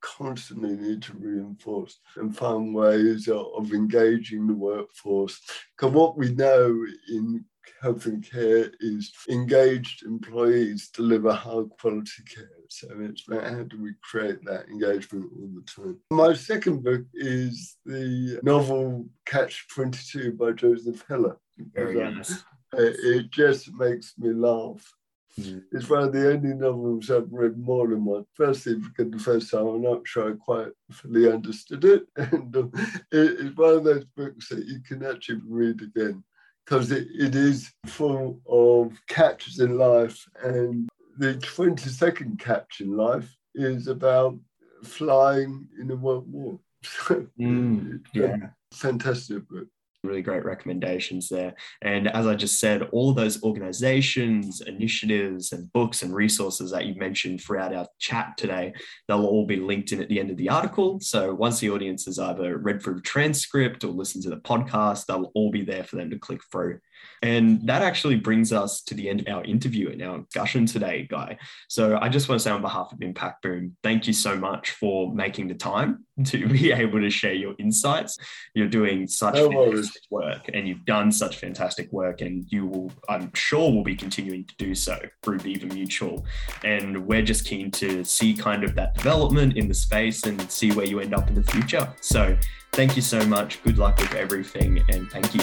constantly 0.00 0.74
need 0.76 1.02
to 1.02 1.12
reinforce 1.12 2.00
and 2.16 2.36
find 2.36 2.74
ways 2.74 3.28
of 3.28 3.72
engaging 3.72 4.46
the 4.46 4.54
workforce. 4.54 5.38
Because 5.76 5.94
what 5.94 6.16
we 6.16 6.32
know 6.32 6.74
in 7.08 7.44
health 7.82 8.06
and 8.06 8.28
care 8.28 8.70
is 8.80 9.12
engaged 9.28 10.04
employees 10.04 10.88
deliver 10.88 11.32
high 11.32 11.64
quality 11.78 12.22
care. 12.34 12.48
So 12.68 12.88
it's 13.00 13.26
about 13.28 13.44
how 13.44 13.62
do 13.64 13.80
we 13.80 13.92
create 14.02 14.44
that 14.46 14.68
engagement 14.68 15.30
all 15.36 15.50
the 15.54 15.62
time. 15.62 16.00
My 16.10 16.34
second 16.34 16.82
book 16.82 17.02
is 17.14 17.76
the 17.84 18.40
novel 18.42 19.06
Catch 19.26 19.66
22 19.74 20.32
by 20.32 20.52
Joseph 20.52 21.04
Heller. 21.08 21.36
Very 21.74 22.10
nice. 22.10 22.42
It 22.72 23.30
just 23.30 23.72
makes 23.74 24.14
me 24.18 24.32
laugh. 24.32 24.90
Mm. 25.38 25.62
It's 25.72 25.88
one 25.88 26.02
of 26.02 26.12
the 26.12 26.32
only 26.32 26.54
novels 26.54 27.10
I've 27.10 27.32
read 27.32 27.58
more 27.58 27.88
than 27.88 28.04
one. 28.04 28.26
Firstly, 28.34 28.76
because 28.76 29.10
the 29.10 29.18
first 29.18 29.50
time 29.50 29.66
I'm 29.66 29.82
not 29.82 30.06
sure 30.06 30.30
I 30.30 30.36
quite 30.36 30.72
fully 30.90 31.30
understood 31.30 31.84
it. 31.84 32.06
And 32.16 32.56
um, 32.56 32.72
it's 33.12 33.56
one 33.56 33.74
of 33.74 33.84
those 33.84 34.04
books 34.16 34.48
that 34.48 34.66
you 34.66 34.80
can 34.80 35.04
actually 35.04 35.40
read 35.46 35.82
again 35.82 36.24
because 36.64 36.90
it, 36.90 37.08
it 37.12 37.34
is 37.34 37.70
full 37.86 38.40
of 38.48 38.98
catches 39.08 39.60
in 39.60 39.78
life. 39.78 40.28
And 40.42 40.88
the 41.18 41.34
22nd 41.34 42.38
catch 42.38 42.80
in 42.80 42.96
life 42.96 43.34
is 43.54 43.88
about 43.88 44.38
flying 44.84 45.68
in 45.80 45.88
the 45.88 45.96
World 45.96 46.30
War. 46.30 46.58
mm, 47.38 48.00
yeah. 48.14 48.36
Fantastic 48.72 49.46
book 49.48 49.66
really 50.02 50.22
great 50.22 50.44
recommendations 50.44 51.28
there. 51.28 51.54
And 51.82 52.08
as 52.08 52.26
I 52.26 52.34
just 52.34 52.58
said, 52.58 52.82
all 52.92 53.12
those 53.12 53.42
organizations, 53.42 54.60
initiatives, 54.62 55.52
and 55.52 55.72
books 55.72 56.02
and 56.02 56.14
resources 56.14 56.70
that 56.70 56.86
you 56.86 56.94
mentioned 56.94 57.40
throughout 57.40 57.74
our 57.74 57.86
chat 57.98 58.36
today, 58.36 58.72
they'll 59.08 59.26
all 59.26 59.46
be 59.46 59.56
linked 59.56 59.92
in 59.92 60.00
at 60.00 60.08
the 60.08 60.20
end 60.20 60.30
of 60.30 60.36
the 60.36 60.48
article. 60.48 61.00
So 61.00 61.34
once 61.34 61.60
the 61.60 61.70
audience 61.70 62.06
has 62.06 62.18
either 62.18 62.58
read 62.58 62.82
through 62.82 62.96
the 62.96 63.00
transcript 63.02 63.84
or 63.84 63.88
listened 63.88 64.24
to 64.24 64.30
the 64.30 64.36
podcast, 64.36 65.06
they'll 65.06 65.32
all 65.34 65.50
be 65.50 65.64
there 65.64 65.84
for 65.84 65.96
them 65.96 66.10
to 66.10 66.18
click 66.18 66.40
through. 66.50 66.80
And 67.22 67.66
that 67.66 67.82
actually 67.82 68.16
brings 68.16 68.52
us 68.52 68.80
to 68.82 68.94
the 68.94 69.08
end 69.10 69.20
of 69.20 69.28
our 69.28 69.44
interview 69.44 69.90
and 69.90 70.00
our 70.02 70.18
discussion 70.20 70.64
today, 70.64 71.06
Guy. 71.10 71.36
So 71.68 71.98
I 72.00 72.08
just 72.08 72.28
want 72.28 72.40
to 72.40 72.42
say 72.42 72.50
on 72.50 72.62
behalf 72.62 72.92
of 72.92 73.02
Impact 73.02 73.42
Boom, 73.42 73.76
thank 73.82 74.06
you 74.06 74.14
so 74.14 74.36
much 74.36 74.70
for 74.70 75.12
making 75.12 75.48
the 75.48 75.54
time 75.54 76.06
to 76.24 76.48
be 76.48 76.72
able 76.72 77.00
to 77.00 77.10
share 77.10 77.34
your 77.34 77.54
insights. 77.58 78.16
You're 78.54 78.68
doing 78.68 79.06
such 79.06 79.34
no 79.34 79.50
fantastic 79.50 80.02
work 80.08 80.48
and 80.54 80.66
you've 80.66 80.84
done 80.86 81.12
such 81.12 81.36
fantastic 81.36 81.92
work, 81.92 82.22
and 82.22 82.46
you 82.48 82.66
will, 82.66 82.92
I'm 83.08 83.32
sure, 83.34 83.70
will 83.70 83.84
be 83.84 83.96
continuing 83.96 84.44
to 84.46 84.54
do 84.56 84.74
so 84.74 84.98
through 85.22 85.40
Viva 85.40 85.66
Mutual. 85.66 86.24
And 86.64 87.06
we're 87.06 87.22
just 87.22 87.44
keen 87.44 87.70
to 87.72 88.02
see 88.02 88.32
kind 88.34 88.64
of 88.64 88.74
that 88.76 88.94
development 88.94 89.56
in 89.56 89.68
the 89.68 89.74
space 89.74 90.24
and 90.24 90.40
see 90.50 90.72
where 90.72 90.86
you 90.86 91.00
end 91.00 91.14
up 91.14 91.28
in 91.28 91.34
the 91.34 91.44
future. 91.44 91.92
So 92.00 92.36
thank 92.72 92.96
you 92.96 93.02
so 93.02 93.24
much. 93.26 93.62
Good 93.62 93.76
luck 93.76 93.98
with 93.98 94.14
everything, 94.14 94.82
and 94.88 95.10
thank 95.10 95.34
you. 95.34 95.42